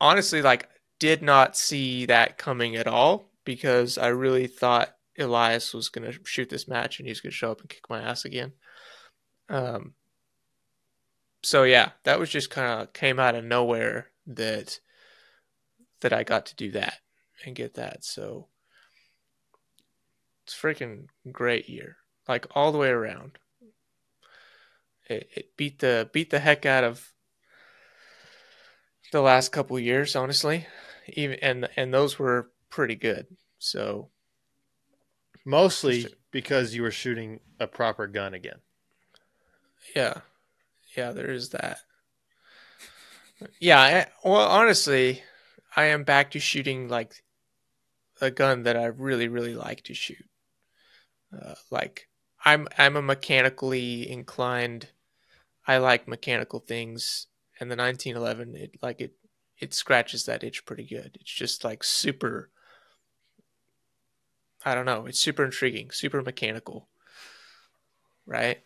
[0.00, 0.68] honestly, like,
[1.00, 6.18] did not see that coming at all because I really thought Elias was going to
[6.24, 8.52] shoot this match and he's going to show up and kick my ass again.
[9.48, 9.94] Um,
[11.42, 14.78] so yeah, that was just kind of came out of nowhere that
[16.02, 16.94] that I got to do that
[17.44, 18.04] and get that.
[18.04, 18.48] So
[20.44, 21.96] it's freaking great year,
[22.28, 23.38] like all the way around.
[25.08, 27.10] It, it beat the beat the heck out of
[29.12, 30.66] the last couple years, honestly.
[31.14, 33.26] Even and and those were pretty good.
[33.58, 34.10] So
[35.44, 38.60] Mostly because you were shooting a proper gun again.
[39.94, 40.20] yeah,
[40.96, 41.80] yeah, there is that.
[43.60, 45.22] Yeah, I, well, honestly,
[45.76, 47.22] I am back to shooting like
[48.20, 50.24] a gun that I really, really like to shoot.
[51.32, 52.08] Uh, like
[52.44, 54.88] I'm I'm a mechanically inclined.
[55.66, 57.28] I like mechanical things,
[57.60, 59.14] and the 1911 it like it
[59.60, 61.18] it scratches that itch pretty good.
[61.20, 62.50] It's just like super.
[64.64, 65.06] I don't know.
[65.06, 66.88] It's super intriguing, super mechanical,
[68.26, 68.62] right?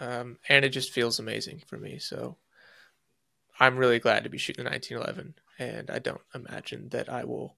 [0.00, 1.98] Um, and it just feels amazing for me.
[1.98, 2.36] So
[3.58, 7.56] I'm really glad to be shooting the 1911, and I don't imagine that I will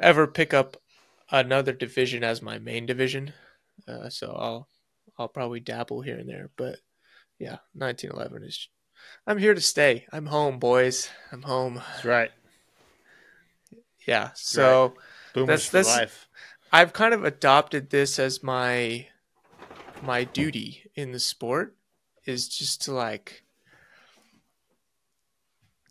[0.00, 0.76] ever pick up
[1.30, 3.32] another division as my main division.
[3.88, 4.68] Uh, so I'll
[5.18, 6.78] I'll probably dabble here and there, but
[7.38, 8.68] yeah, 1911 is.
[9.26, 10.06] I'm here to stay.
[10.12, 11.08] I'm home, boys.
[11.32, 11.76] I'm home.
[11.76, 12.30] That's right.
[14.06, 14.30] Yeah.
[14.34, 14.96] So Right.
[15.34, 16.28] Boomers That's- for that's- life.
[16.72, 19.08] I've kind of adopted this as my
[20.02, 21.76] my duty in the sport
[22.26, 23.44] is just to like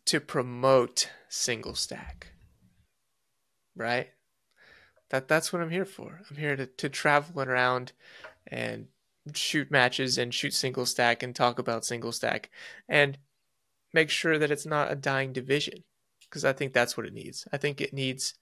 [0.04, 2.28] to promote single stack.
[3.74, 4.10] Right?
[5.08, 6.20] That that's what I'm here for.
[6.30, 7.92] I'm here to, to travel around
[8.46, 8.88] and
[9.32, 12.50] shoot matches and shoot single stack and talk about single stack
[12.88, 13.18] and
[13.92, 15.84] make sure that it's not a dying division
[16.28, 17.46] because I think that's what it needs.
[17.52, 18.34] I think it needs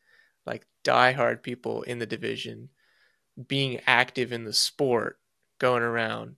[0.46, 2.70] like diehard people in the division
[3.48, 5.18] being active in the sport,
[5.58, 6.36] going around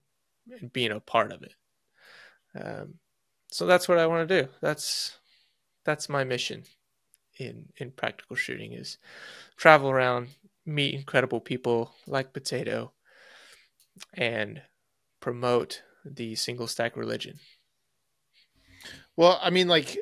[0.61, 1.55] and being a part of it.
[2.61, 2.95] Um,
[3.51, 4.49] so that's what I want to do.
[4.61, 5.17] That's
[5.85, 6.65] that's my mission
[7.39, 8.99] in in practical shooting is
[9.57, 10.29] travel around,
[10.67, 12.93] meet incredible people like Potato,
[14.13, 14.63] and
[15.21, 17.39] promote the single stack religion.
[19.17, 19.97] Well, I mean, like,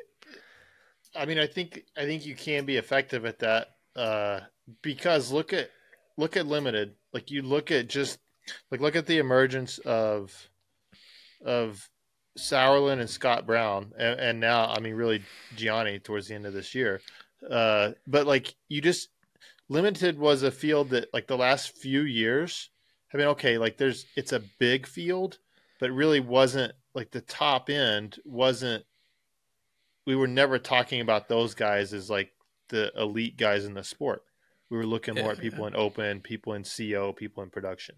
[1.15, 4.41] I mean, I think I think you can be effective at that uh,
[4.81, 5.69] because look at
[6.17, 6.95] look at limited.
[7.13, 8.19] Like you look at just
[8.71, 10.33] like look at the emergence of
[11.45, 11.87] of
[12.37, 15.23] Sauerland and Scott Brown, and, and now I mean, really
[15.55, 17.01] Gianni towards the end of this year.
[17.47, 19.09] Uh, but like you just
[19.69, 22.69] limited was a field that like the last few years
[23.13, 23.57] have been okay.
[23.57, 25.37] Like there's it's a big field,
[25.79, 28.83] but really wasn't like the top end wasn't
[30.05, 32.31] we were never talking about those guys as like
[32.69, 34.23] the elite guys in the sport.
[34.69, 37.95] We were looking more Yeah, at people in open, people in CO, people in production.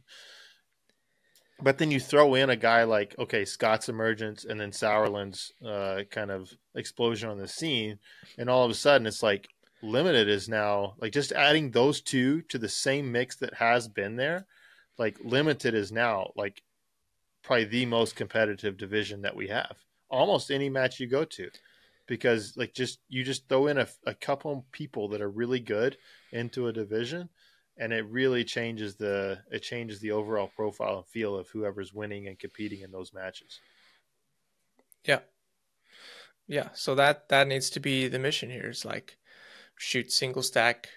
[1.61, 6.01] But then you throw in a guy like okay, Scott's emergence and then Sauerland's uh,
[6.11, 7.99] kind of explosion on the scene,
[8.37, 9.47] and all of a sudden it's like
[9.81, 14.17] limited is now like just adding those two to the same mix that has been
[14.17, 14.45] there.
[14.97, 16.61] Like limited is now like
[17.43, 19.77] probably the most competitive division that we have.
[20.09, 21.49] Almost any match you go to,
[22.07, 25.97] because like just you just throw in a, a couple people that are really good
[26.31, 27.29] into a division,
[27.77, 32.27] and it really changes the it changes the overall profile and feel of whoever's winning
[32.27, 33.59] and competing in those matches.
[35.05, 35.19] Yeah.
[36.47, 36.69] Yeah.
[36.73, 39.17] So that that needs to be the mission here is like
[39.77, 40.89] shoot single stack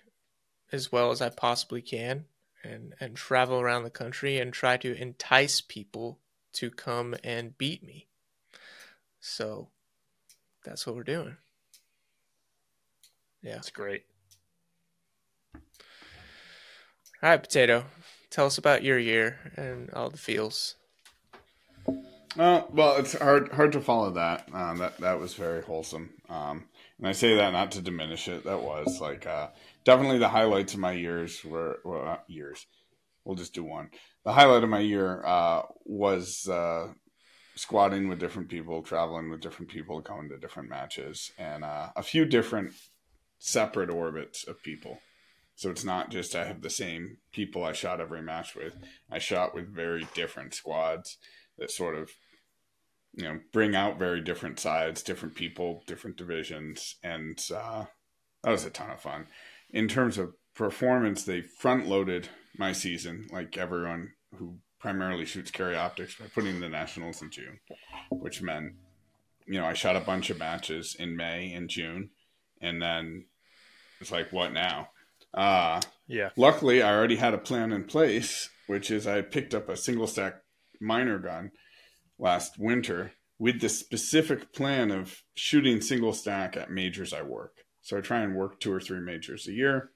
[0.71, 2.27] as well as I possibly can
[2.63, 6.19] and and travel around the country and try to entice people
[6.55, 8.09] to come and beat me.
[9.21, 9.69] So
[10.65, 11.37] that's what we're doing.
[13.43, 13.55] Yeah.
[13.55, 14.05] That's great.
[15.55, 17.85] All right, Potato.
[18.31, 20.77] Tell us about your year and all the feels.
[22.39, 24.49] Uh, well, it's hard hard to follow that.
[24.53, 26.11] Um, that that was very wholesome.
[26.29, 26.65] Um,
[26.99, 28.45] and I say that not to diminish it.
[28.45, 29.49] That was like uh,
[29.89, 32.67] definitely the highlights of my years were well, years.
[33.25, 33.89] We'll just do one.
[34.23, 36.89] The highlight of my year uh, was uh,
[37.57, 42.03] squatting with different people, traveling with different people, going to different matches, and uh, a
[42.03, 42.75] few different
[43.39, 44.99] separate orbits of people.
[45.55, 48.77] So it's not just I have the same people I shot every match with.
[49.11, 51.17] I shot with very different squads
[51.57, 52.11] that sort of
[53.15, 57.87] you know bring out very different sides different people different divisions and uh,
[58.45, 59.27] that was a ton of fun
[59.71, 65.77] in terms of performance they front loaded my season like everyone who primarily shoots carry
[65.77, 67.59] optics by putting the nationals in june
[68.11, 68.73] which meant
[69.47, 72.11] you know i shot a bunch of matches in may and june
[72.61, 73.25] and then
[74.01, 74.89] it's like what now
[75.35, 76.31] uh Yeah.
[76.37, 80.07] luckily i already had a plan in place which is i picked up a single
[80.07, 80.35] stack
[80.81, 81.51] minor gun
[82.19, 87.53] last winter with the specific plan of shooting single stack at majors I work.
[87.89, 89.93] So I try and work two or three majors a year.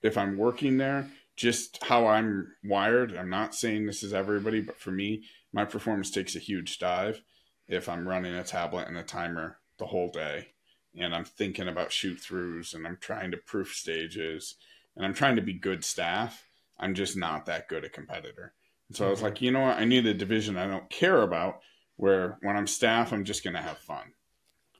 [0.00, 4.78] If I'm working there, just how I'm wired, I'm not saying this is everybody, but
[4.78, 7.20] for me, my performance takes a huge dive
[7.66, 10.50] if I'm running a tablet and a timer the whole day
[10.96, 14.54] and I'm thinking about shoot throughs and I'm trying to proof stages
[14.94, 16.46] and I'm trying to be good staff.
[16.78, 18.54] I'm just not that good a competitor.
[18.86, 19.24] And so I was mm-hmm.
[19.24, 19.78] like, you know what?
[19.78, 21.58] I need a division I don't care about
[21.96, 24.12] where when I'm staff, I'm just going to have fun.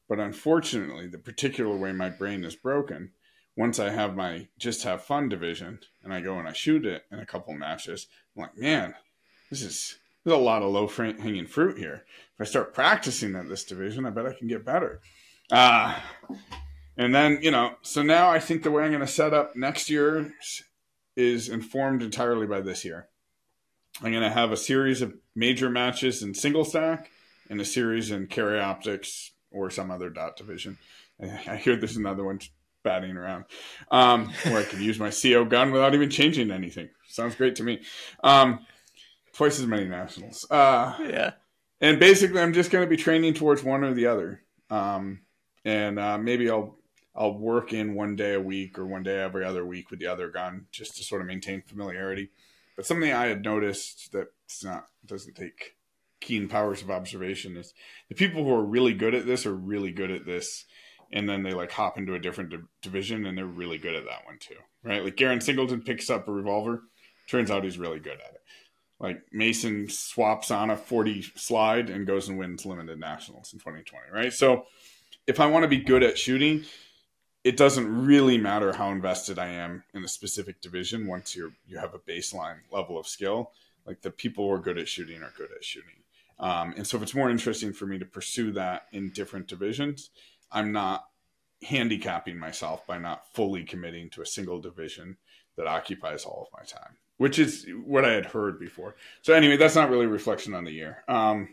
[0.08, 3.12] But unfortunately, the particular way my brain is broken,
[3.56, 7.04] once I have my just have fun division and I go and I shoot it
[7.10, 8.94] in a couple matches, I'm like, man,
[9.50, 12.04] this is there's a lot of low hanging fruit here.
[12.34, 15.00] If I start practicing at this division, I bet I can get better.
[15.50, 15.98] Uh,
[16.96, 19.56] and then, you know, so now I think the way I'm going to set up
[19.56, 20.32] next year
[21.16, 23.08] is informed entirely by this year.
[24.00, 27.10] I'm going to have a series of major matches in single stack
[27.50, 30.78] and a series in carry optics or some other dot division.
[31.20, 32.40] I hear there's another one
[32.82, 33.44] batting around
[33.90, 36.88] um, where I can use my CO gun without even changing anything.
[37.08, 37.80] Sounds great to me.
[38.24, 38.66] Um,
[39.32, 40.46] twice as many nationals.
[40.50, 41.32] Uh, yeah.
[41.80, 44.42] And basically, I'm just going to be training towards one or the other.
[44.70, 45.20] Um,
[45.64, 46.76] and uh, maybe I'll
[47.14, 50.06] I'll work in one day a week or one day every other week with the
[50.06, 52.30] other gun just to sort of maintain familiarity.
[52.76, 55.76] But something I had noticed that it's not doesn't take
[56.22, 57.74] keen powers of observation is
[58.08, 60.64] the people who are really good at this are really good at this
[61.12, 64.04] and then they like hop into a different di- division and they're really good at
[64.04, 65.04] that one too right?
[65.04, 66.82] Like Garen Singleton picks up a revolver.
[67.28, 68.40] Turns out he's really good at it.
[68.98, 74.06] Like Mason swaps on a 40 slide and goes and wins limited nationals in 2020
[74.12, 74.32] right?
[74.32, 74.66] So
[75.26, 76.64] if I want to be good at shooting
[77.44, 81.78] it doesn't really matter how invested I am in a specific division once you're you
[81.78, 83.50] have a baseline level of skill.
[83.84, 86.01] Like the people who are good at shooting are good at shooting
[86.42, 90.10] um, and so if it's more interesting for me to pursue that in different divisions,
[90.50, 91.04] I'm not
[91.62, 95.16] handicapping myself by not fully committing to a single division
[95.56, 98.96] that occupies all of my time, which is what I had heard before.
[99.22, 101.04] So anyway, that's not really reflection on the year.
[101.06, 101.48] Um,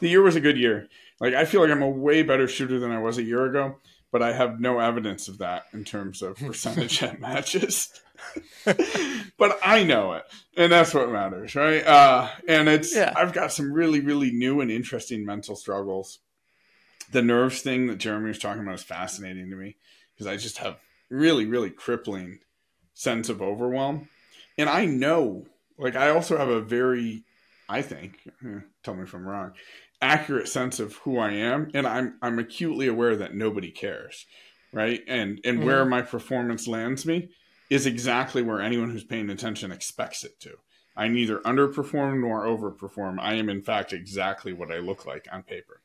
[0.00, 0.88] the year was a good year.
[1.18, 3.76] Like I feel like I'm a way better shooter than I was a year ago,
[4.10, 8.00] but I have no evidence of that in terms of percentage at matches.
[8.64, 10.24] but I know it,
[10.56, 11.86] and that's what matters, right?
[11.86, 13.12] Uh, and it's Yeah.
[13.16, 16.18] I've got some really, really new and interesting mental struggles.
[17.12, 19.76] The nerves thing that Jeremy was talking about is fascinating to me
[20.14, 20.78] because I just have
[21.10, 22.40] really, really crippling
[22.94, 24.08] sense of overwhelm,
[24.58, 25.46] and I know,
[25.78, 27.22] like, I also have a very,
[27.68, 29.52] I think, eh, tell me if I'm wrong,
[30.00, 34.26] accurate sense of who I am, and I'm I'm acutely aware that nobody cares,
[34.72, 35.02] right?
[35.06, 35.66] And and mm-hmm.
[35.66, 37.30] where my performance lands me
[37.70, 40.56] is exactly where anyone who's paying attention expects it to.
[40.96, 43.18] I neither underperform nor overperform.
[43.20, 45.80] I am in fact exactly what I look like on paper.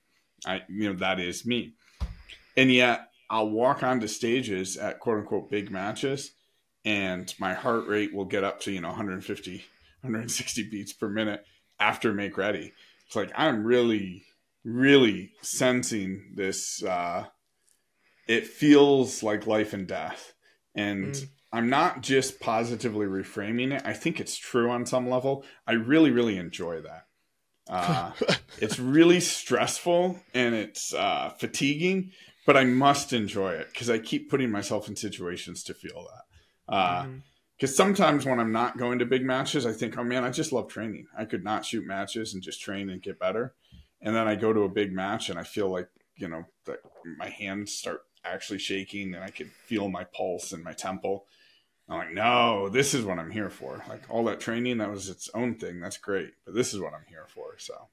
[0.46, 1.74] I you know that is me.
[2.56, 6.32] And yet I'll walk onto stages at quote unquote big matches
[6.86, 9.64] and my heart rate will get up to, you know, 150
[10.02, 11.46] 160 beats per minute
[11.80, 12.74] after make ready.
[13.14, 14.24] It's like I'm really
[14.64, 17.26] really sensing this uh
[18.28, 20.34] it feels like life and death.
[20.74, 21.28] And Mm.
[21.52, 23.84] I'm not just positively reframing it.
[23.86, 25.46] I think it's true on some level.
[25.68, 27.06] I really, really enjoy that.
[27.70, 28.14] Uh,
[28.58, 32.14] it's really stressful and it's uh, fatiguing,
[32.48, 36.74] but I must enjoy it because I keep putting myself in situations to feel that.
[36.74, 37.22] Uh, Mhm.
[37.64, 40.52] Because sometimes when I'm not going to big matches, I think, oh man, I just
[40.52, 41.08] love training.
[41.18, 43.54] I could not shoot matches and just train and get better.
[44.02, 45.88] And then I go to a big match and I feel like,
[46.18, 46.80] you know, that
[47.18, 51.26] my hands start actually shaking and I can feel my pulse and my temple.
[51.88, 53.82] I'm like, no, this is what I'm here for.
[53.88, 55.80] Like all that training, that was its own thing.
[55.80, 56.34] That's great.
[56.44, 57.58] But this is what I'm here for.
[57.60, 57.88] So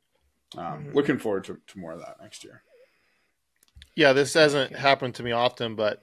[0.59, 0.95] um, Mhm.
[0.97, 2.65] looking forward to, to more of that next year.
[3.95, 6.03] Yeah, this hasn't happened to me often, but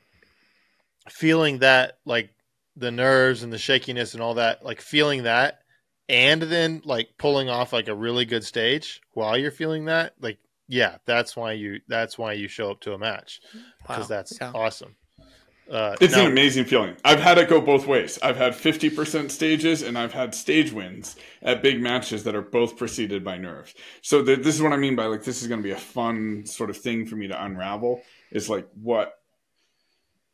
[1.09, 2.30] feeling that like
[2.78, 5.60] the nerves and the shakiness and all that, like feeling that
[6.10, 10.38] and then like pulling off like a really good stage while you're feeling that, like
[10.70, 13.40] yeah, that's why you that's why you show up to a match
[13.82, 14.16] because Wow.
[14.16, 14.52] that's Yeah.
[14.54, 14.95] awesome.
[15.70, 16.95] Uh, It's now- an amazing feeling.
[17.04, 18.18] I've had it go both ways.
[18.24, 22.78] I've had 50% stages and I've had stage wins at big matches that are both
[22.78, 23.74] preceded by nerves.
[24.02, 25.78] So th- this is what I mean by like, this is going to be a
[25.78, 28.02] fun sort of thing for me to unravel
[28.32, 29.14] is like, what,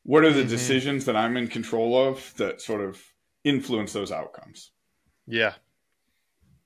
[0.03, 0.49] what are the Mhm.
[0.49, 3.01] decisions that I'm in control of that sort of
[3.43, 4.71] influence those outcomes?
[5.27, 5.55] Yeah.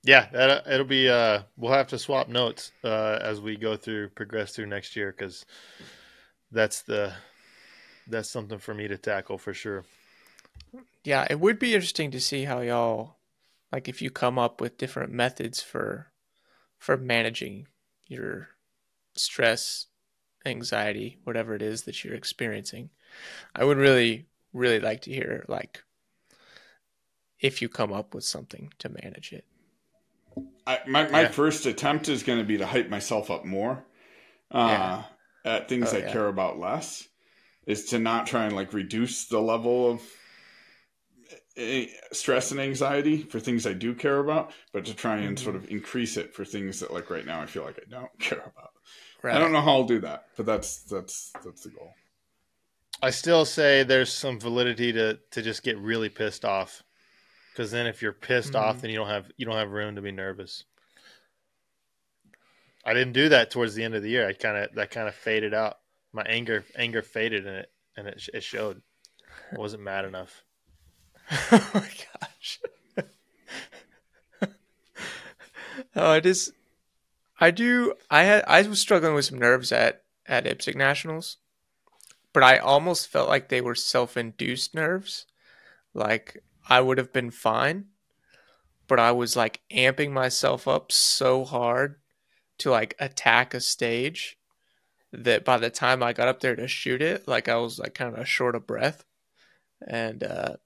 [0.03, 1.09] Yeah, that, it'll be.
[1.09, 5.11] Uh, we'll have to swap notes uh, as we go through, progress through next year,
[5.11, 5.45] because
[6.51, 7.14] that's the
[8.07, 9.84] that's something for me to tackle for sure.
[11.03, 13.15] Yeah, it would be interesting to see how y'all
[13.72, 16.07] like if you come up with different methods for
[16.80, 17.68] for managing
[18.07, 18.49] your
[19.15, 19.88] stress,
[20.45, 22.89] anxiety, whatever it is that you're experiencing.
[23.56, 25.84] I would really really like to hear like
[27.40, 29.46] if you come up with something to manage it.
[30.66, 31.32] I, my my Yeah.
[31.32, 33.84] first attempt is going to be to hype myself up more
[34.52, 35.04] uh,
[35.46, 36.12] at things Oh, I yeah.
[36.12, 37.08] care about less.
[37.66, 40.02] Is to not try and like reduce the level of
[41.56, 45.44] eh, stress and anxiety for things I do care about, but to try and Mhm.
[45.44, 48.12] sort of increase it for things that like right now I feel like I don't
[48.20, 48.72] care about.
[49.24, 49.36] Right.
[49.36, 51.94] I don't know how I'll do that, but that's that's that's the goal.
[53.02, 56.84] I still say there's some validity to to just get really pissed off,
[57.52, 58.82] because then if you're pissed off, Mhm.
[58.82, 60.64] then you don't have you don't have room to be nervous.
[62.84, 64.28] I didn't do that towards the end of the year.
[64.28, 65.80] I kind of that kind of faded out.
[66.14, 68.82] My anger anger faded in it, and it it showed.
[69.52, 70.44] I wasn't mad enough.
[71.52, 71.90] oh my
[72.22, 72.60] gosh.
[75.95, 76.52] oh, it is.
[77.40, 77.94] I do.
[78.10, 78.44] I had.
[78.48, 81.38] I was struggling with some nerves at at IPSC nationals,
[82.38, 85.26] but I almost felt like they were self-induced nerves.
[85.95, 87.85] Like I would have been fine,
[88.88, 91.95] but I was like amping myself up so hard
[92.59, 94.38] to like attack a stage
[95.11, 97.95] that by the time I got up there to shoot it, like I was like
[97.95, 99.03] kind of short of breath,
[99.88, 100.57] and uh,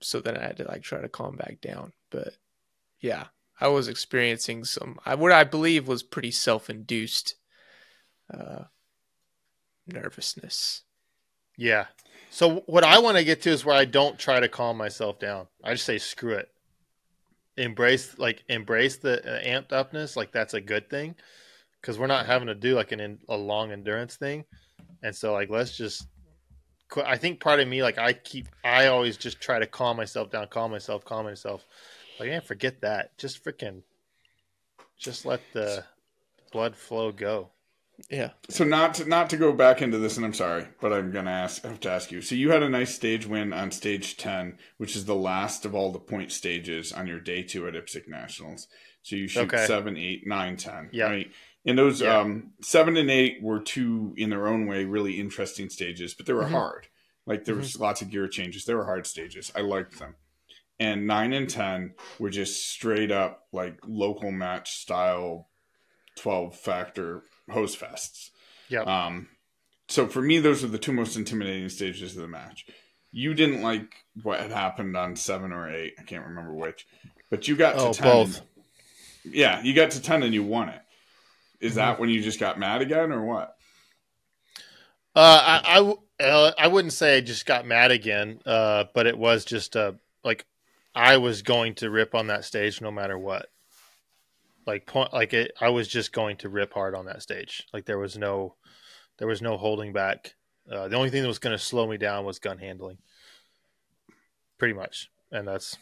[0.00, 1.94] so then I had to like try to calm back down.
[2.10, 2.36] But
[3.00, 3.24] yeah,
[3.60, 7.34] I was experiencing some I, what I believe was pretty self-induced
[8.32, 8.66] uh,
[9.88, 10.84] nervousness.
[11.56, 11.86] Yeah.
[12.30, 15.18] So what I want to get to is where I don't try to calm myself
[15.18, 15.48] down.
[15.62, 16.48] I just say screw it.
[17.58, 20.16] Embrace like embrace the uh, amped upness.
[20.16, 21.14] Like that's a good thing
[21.80, 24.44] because we're not having to do like an a long endurance thing,
[25.02, 26.06] and so like let's just.
[26.88, 29.98] qu- I think part of me like I keep I always just try to calm
[29.98, 31.66] myself down, calm myself, calm myself.
[32.18, 33.18] Like man, forget that.
[33.18, 33.82] Just freaking,
[34.98, 35.84] just let the
[36.52, 37.50] blood flow go.
[38.10, 38.30] Yeah.
[38.48, 41.30] So not to, not to go back into this, and I'm sorry, but I'm gonna
[41.30, 41.62] ask.
[41.62, 42.20] Have to ask you.
[42.20, 45.74] So you had a nice stage win on stage ten, which is the last of
[45.74, 48.66] all the point stages on your day two at IPSC Nationals.
[49.02, 49.66] So you shoot Okay.
[49.66, 50.88] seven, eight, nine, ten.
[50.92, 51.04] Yeah.
[51.10, 51.30] Right.
[51.64, 52.18] And those Yeah.
[52.20, 56.32] um, seven and eight were two in their own way really interesting stages, but they
[56.32, 56.50] were Mhm.
[56.50, 56.88] hard.
[57.24, 58.64] Like there was lots of gear changes.
[58.64, 59.52] They were hard stages.
[59.54, 60.16] I liked them.
[60.80, 65.48] And nine and ten were just straight up like local match style,
[66.16, 68.30] twelve factor host fests.
[68.68, 68.86] Yep.
[68.86, 69.28] Um,
[69.88, 72.66] so for me, those were the two most intimidating stages of the match.
[73.10, 73.92] You didn't like
[74.22, 75.94] what had happened on seven or eight.
[75.98, 76.86] I can't remember which,
[77.30, 78.04] but you got to Oh, 10.
[78.04, 78.40] both.
[79.24, 80.80] Yeah, you got to ten and you won it.
[81.60, 81.76] Is Mm-hmm.
[81.76, 83.54] that when you just got mad again, or what?
[85.14, 85.80] Uh, I
[86.20, 89.76] I, uh, I wouldn't say I just got mad again, uh, but it was just
[89.76, 89.92] uh,
[90.24, 90.46] like
[90.94, 93.50] I was going to rip on that stage no matter what.
[94.66, 97.66] Like point, like it, I was just going to rip hard on that stage.
[97.72, 98.56] Like there was no,
[99.18, 100.34] there was no holding back.
[100.70, 102.98] Uh, the only thing that was going to slow me down was gun handling,
[104.58, 105.10] pretty much.
[105.32, 105.76] And that's,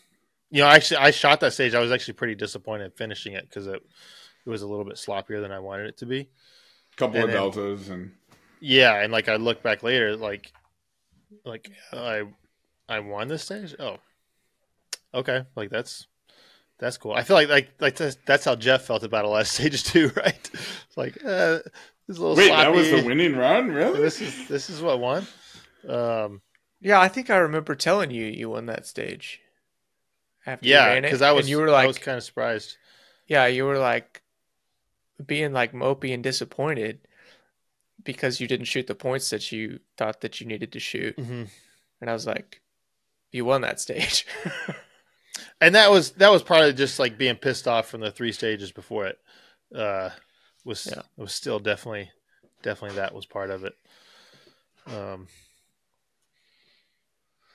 [0.51, 1.75] you know, I actually I shot that stage.
[1.75, 3.83] I was actually pretty disappointed finishing it because it,
[4.47, 6.31] it was a little bit sloppier than I wanted it to be.
[6.97, 8.13] couple And of deltas and
[8.61, 10.53] Yeah, and like I look back later, like,
[11.45, 12.23] like I,
[12.89, 13.75] I won this stage.
[13.79, 13.99] Oh,
[15.15, 16.07] okay, like that's
[16.81, 17.13] that's cool.
[17.13, 19.83] I feel like like like that's, that's how Jeff felt about a lot of stages
[19.83, 20.51] too, right?
[20.53, 21.61] It's like uh,
[22.07, 22.63] this is a little wait, sloppy.
[22.65, 24.01] that was the winning run, really?
[24.01, 25.27] This is this is what won.
[25.89, 26.41] Um,
[26.81, 29.41] Yeah, I think I remember telling you you won that stage.
[30.47, 32.77] After yeah, because I was and you were like, I was kind of surprised.
[33.29, 34.23] yeah, you were like
[35.25, 37.01] being like mopey and disappointed
[38.03, 41.45] because you didn't shoot the points that you thought that you needed to shoot, hmm
[42.01, 42.63] and I was like,
[43.31, 44.27] you won that stage.
[45.61, 48.73] And that was that was probably just like being pissed off from the three stages
[48.73, 49.19] before it.
[49.75, 50.11] Uh,
[50.65, 51.01] was Yeah.
[51.01, 52.11] it was still definitely
[52.63, 53.75] definitely that was part of it.
[54.87, 55.29] Um,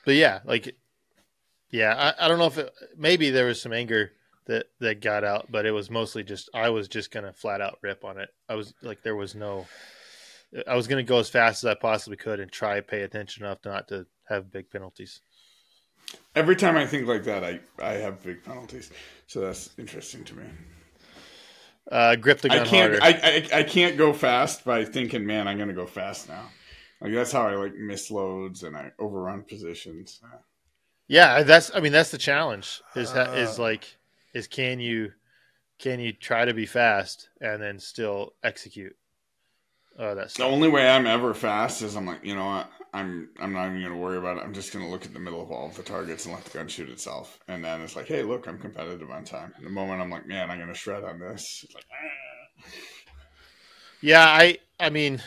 [0.05, 0.75] but yeah, like
[1.71, 4.11] yeah, I, I don't know if it, maybe there was some anger
[4.45, 7.79] that that got out, but it was mostly just I was just gonna flat out
[7.81, 8.29] rip on it.
[8.47, 9.65] I was like there was no.
[10.67, 13.59] I was gonna go as fast as I possibly could and try pay attention enough
[13.65, 15.21] not to have big penalties.
[16.35, 18.91] Every time I think like that, I I have big penalties.
[19.27, 20.43] So that's interesting to me.
[21.91, 23.01] Uh, grip the gun I can't.
[23.01, 23.09] I,
[23.53, 26.49] I I can't go fast by thinking, man, I'm gonna go fast now.
[26.99, 30.19] Like that's how I like miss loads and I overrun positions.
[31.07, 31.71] Yeah, that's.
[31.75, 32.81] I mean, that's the challenge.
[32.95, 33.63] Is ha is Uh.
[33.63, 33.97] like,
[34.33, 35.11] is can you,
[35.77, 38.95] can you try to be fast and then still execute?
[39.99, 42.69] Oh, that's The only way I'm ever fast is I'm like, you know what?
[42.95, 44.43] I'm I'm not even gonna worry about it.
[44.43, 46.57] I'm just gonna look at the middle of all of the targets and let the
[46.57, 47.39] gun shoot itself.
[47.49, 49.53] And then it's like, hey, look, I'm competitive on time.
[49.61, 51.65] the moment I'm like, man, I'm gonna shred on this.
[51.65, 52.69] It's like, ah.
[53.99, 54.59] Yeah, I.
[54.79, 55.21] I mean,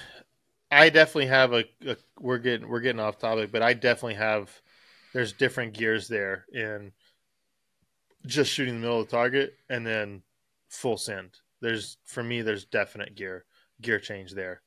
[0.70, 1.96] I definitely have a, a.
[2.18, 4.50] We're getting we're getting off topic, but I definitely have.
[5.12, 6.92] There's different gears there in
[8.24, 10.22] just shooting the middle of the target and then
[10.70, 11.32] full send.
[11.60, 13.44] There's for me, there's definite gear
[13.82, 14.62] gear change there.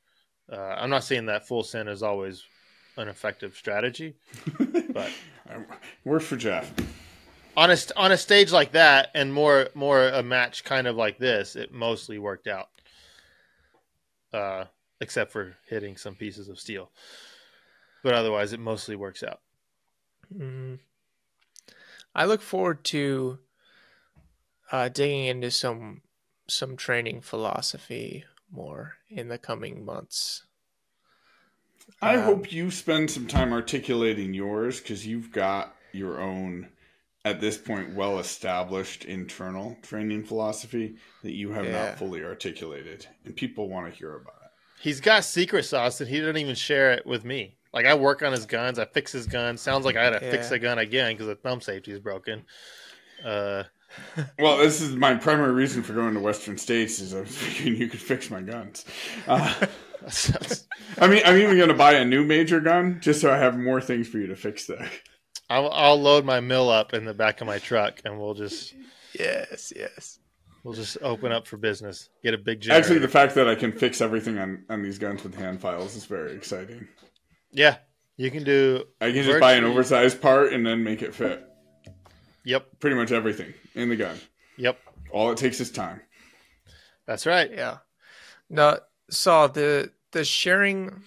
[0.52, 2.44] Uh, I'm not saying that full send is always
[2.96, 4.14] an effective strategy,
[4.92, 5.10] but
[6.04, 6.72] works for Jeff.
[7.56, 11.18] on a on a stage like that and more more a match kind of like
[11.18, 12.68] this, it mostly worked out.
[14.32, 14.64] Uh,
[15.00, 16.90] except for hitting some pieces of steel.
[18.02, 19.40] but otherwise, it mostly works out.
[20.34, 20.78] Mhm.
[22.14, 23.38] I look forward to
[24.70, 26.02] uh, digging into some
[26.48, 30.44] some training philosophy more in the coming months.
[32.00, 36.68] I Um, hope you spend some time articulating yours because you've got your own,
[37.24, 41.72] at this point, well established internal training philosophy that you have Yeah.
[41.88, 44.50] not fully articulated, and people want to hear about it.
[44.80, 47.56] He's got secret sauce that he didn't even share it with me.
[47.72, 49.56] Like I work on his guns, I fix his gun.
[49.56, 52.44] Sounds like I had to fix a gun again because the thumb safety is broken.
[53.24, 53.64] Uh,
[54.38, 57.78] Well, this is my primary reason for going to Western States is I was figuring
[57.80, 58.84] you could fix my guns.
[59.28, 59.68] Uh, that's-
[60.98, 63.58] I mean, I'm even going to buy a new major gun just so I have
[63.58, 64.90] more things for you to fix there.
[65.50, 68.74] I'll, I'll load my mill up in the back of my truck, and we'll just
[69.18, 70.18] Yes, yes.
[70.64, 72.08] we'll just open up for business.
[72.22, 72.82] Get a big generator.
[72.84, 75.94] Actually, the fact that I can fix everything on, on these guns with hand files
[75.94, 76.88] is very exciting.
[77.50, 77.76] yeah,
[78.16, 78.84] you can do.
[79.00, 81.44] I can just buy an oversized part and then make it fit.
[82.44, 84.16] Yep, Pretty much everything in the gun.
[84.56, 84.78] yep.
[85.12, 86.00] All it takes is time.
[87.06, 87.50] That's right.
[87.52, 87.78] Yeah.
[88.48, 88.78] No,
[89.12, 91.02] so the the sharing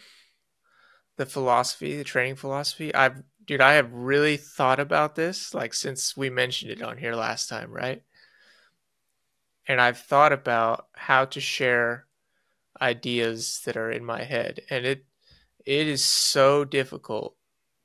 [1.18, 6.16] the philosophy, the training philosophy, I've dude, I have really thought about this like since
[6.18, 8.04] we mentioned it on here last time, right?
[9.68, 12.06] And I've thought about how to share
[12.82, 15.06] ideas that are in my head and it
[15.66, 17.36] it is so difficult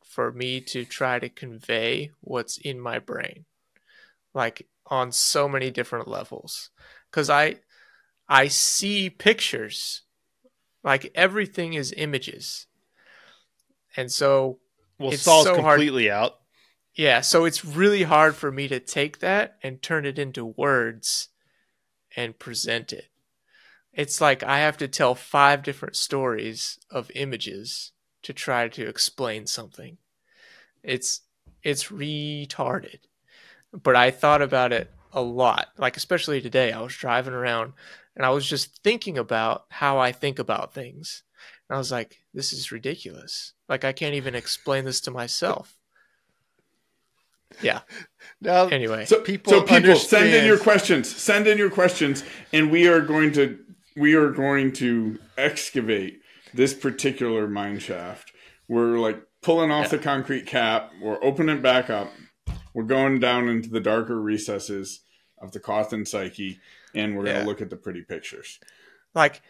[0.04, 3.44] for me to try to convey what's in my brain
[4.34, 6.70] like on so many different levels
[7.12, 7.60] cuz I
[8.28, 10.02] I see pictures.
[10.82, 12.66] Like everything is images.
[13.96, 14.58] And so,
[14.98, 16.40] Well, It's Saul's so hard- completely out.
[16.94, 21.28] yeah, so it's really hard for me to take that and turn it into words
[22.16, 23.08] and present it.
[23.92, 27.92] It's like I have to tell five different stories of images
[28.22, 29.98] to try to explain something.
[30.82, 31.22] It's
[31.62, 33.00] it's retarded.
[33.72, 35.68] But I thought about it a lot.
[35.76, 37.72] Like especially today, I was driving around
[38.16, 41.22] and I was just thinking about how I think about things.
[41.68, 43.52] And I was like, this is ridiculous.
[43.68, 45.76] Like I can't even explain this to myself.
[47.62, 47.80] Yeah.
[48.40, 49.04] Now, Anyway.
[49.06, 51.14] So People people, so people send in your questions.
[51.14, 53.58] Send in your questions, and we are going to
[53.96, 56.20] we are going to excavate
[56.54, 58.32] this particular mine shaft.
[58.68, 60.92] We're like pulling off the concrete cap.
[61.02, 62.10] We're opening it back up.
[62.72, 65.00] We're going down into the darker recesses
[65.38, 66.60] of the Cawthon psyche,
[66.94, 68.58] and we're going to look at the pretty pictures.
[69.14, 69.42] like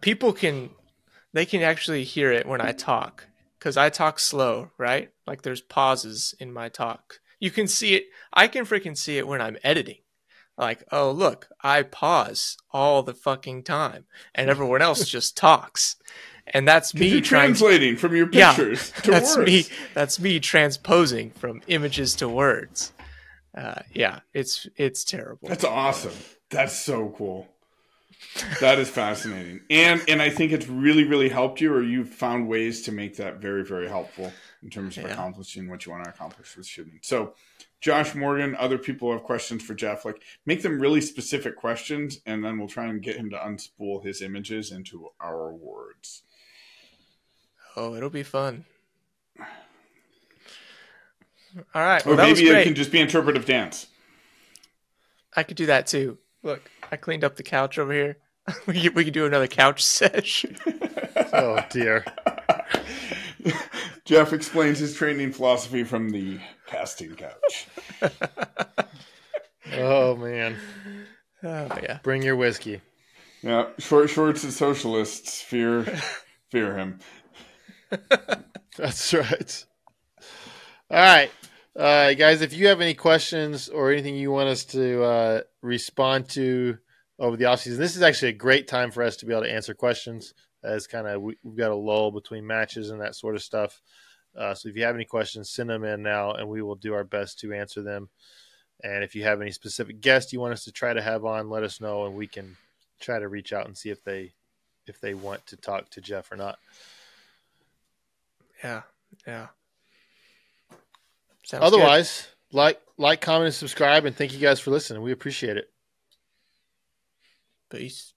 [0.00, 0.70] people can
[1.32, 3.26] they can actually hear it when I talk
[3.58, 5.10] because I talk slow, right?
[5.26, 7.20] Like there's pauses in my talk.
[7.40, 8.04] You can see it.
[8.32, 9.98] I can freaking see it when I'm editing.
[10.58, 14.04] Like, oh look, I pause all the fucking time,
[14.34, 15.96] and everyone else just talks,
[16.46, 19.50] and that's me translating from your Yeah, pictures to that's words.
[19.50, 19.66] me.
[19.94, 22.92] That's me transposing from images to words.
[23.56, 25.48] Uh, yeah, it's it's terrible.
[25.48, 26.12] That's awesome.
[26.52, 27.48] That's so cool.
[28.60, 29.62] That is fascinating.
[29.70, 33.16] And and I think it's really, really helped you or you've found ways to make
[33.16, 35.10] that very, very helpful in terms of Yeah.
[35.10, 37.00] accomplishing what you want to accomplish with shooting.
[37.02, 37.34] So
[37.80, 40.04] Josh Morgan, other people have questions for Jeff.
[40.04, 44.04] Like make them really specific questions and then we'll try and get him to unspool
[44.04, 46.22] his images into our words.
[47.74, 48.66] Oh, it'll be fun.
[51.74, 52.06] All right.
[52.06, 53.86] Or Well, was maybe it can just be interpretive dance.
[55.36, 56.18] I could do that too.
[56.42, 58.16] Look, I cleaned up the couch over here.
[58.66, 60.44] we could, we could do another couch sesh.
[61.32, 62.04] oh dear.
[64.04, 67.68] Jeff explains his training philosophy from the casting couch.
[69.76, 70.56] Oh man.
[71.44, 71.98] Oh yeah.
[72.04, 72.80] Bring your whiskey.
[73.42, 75.82] Yeah, short shorts and socialists fear
[76.50, 77.00] fear him.
[78.76, 79.64] That's right.
[80.88, 81.32] All right.
[81.74, 86.28] Uh, guys, if you have any questions or anything you want us to uh, respond
[86.28, 86.76] to
[87.18, 89.52] over the offseason, this is actually a great time for us to be able to
[89.52, 90.34] answer questions.
[90.62, 93.80] As kind of we, we've got a lull between matches and that sort of stuff.
[94.36, 96.94] Uh, so if you have any questions, send them in now, and we will do
[96.94, 98.08] our best to answer them.
[98.84, 101.50] And if you have any specific guests you want us to try to have on,
[101.50, 102.56] let us know, and we can
[103.00, 104.32] try to reach out and see if they
[104.86, 106.58] if they want to talk to Jeff or not.
[108.62, 108.82] Yeah.
[109.26, 109.48] Yeah.
[111.44, 111.66] Sounds good.
[111.66, 115.02] Otherwise, like, like, comment, and subscribe, and thank you guys for listening.
[115.02, 115.70] We appreciate it.
[117.70, 118.12] peace.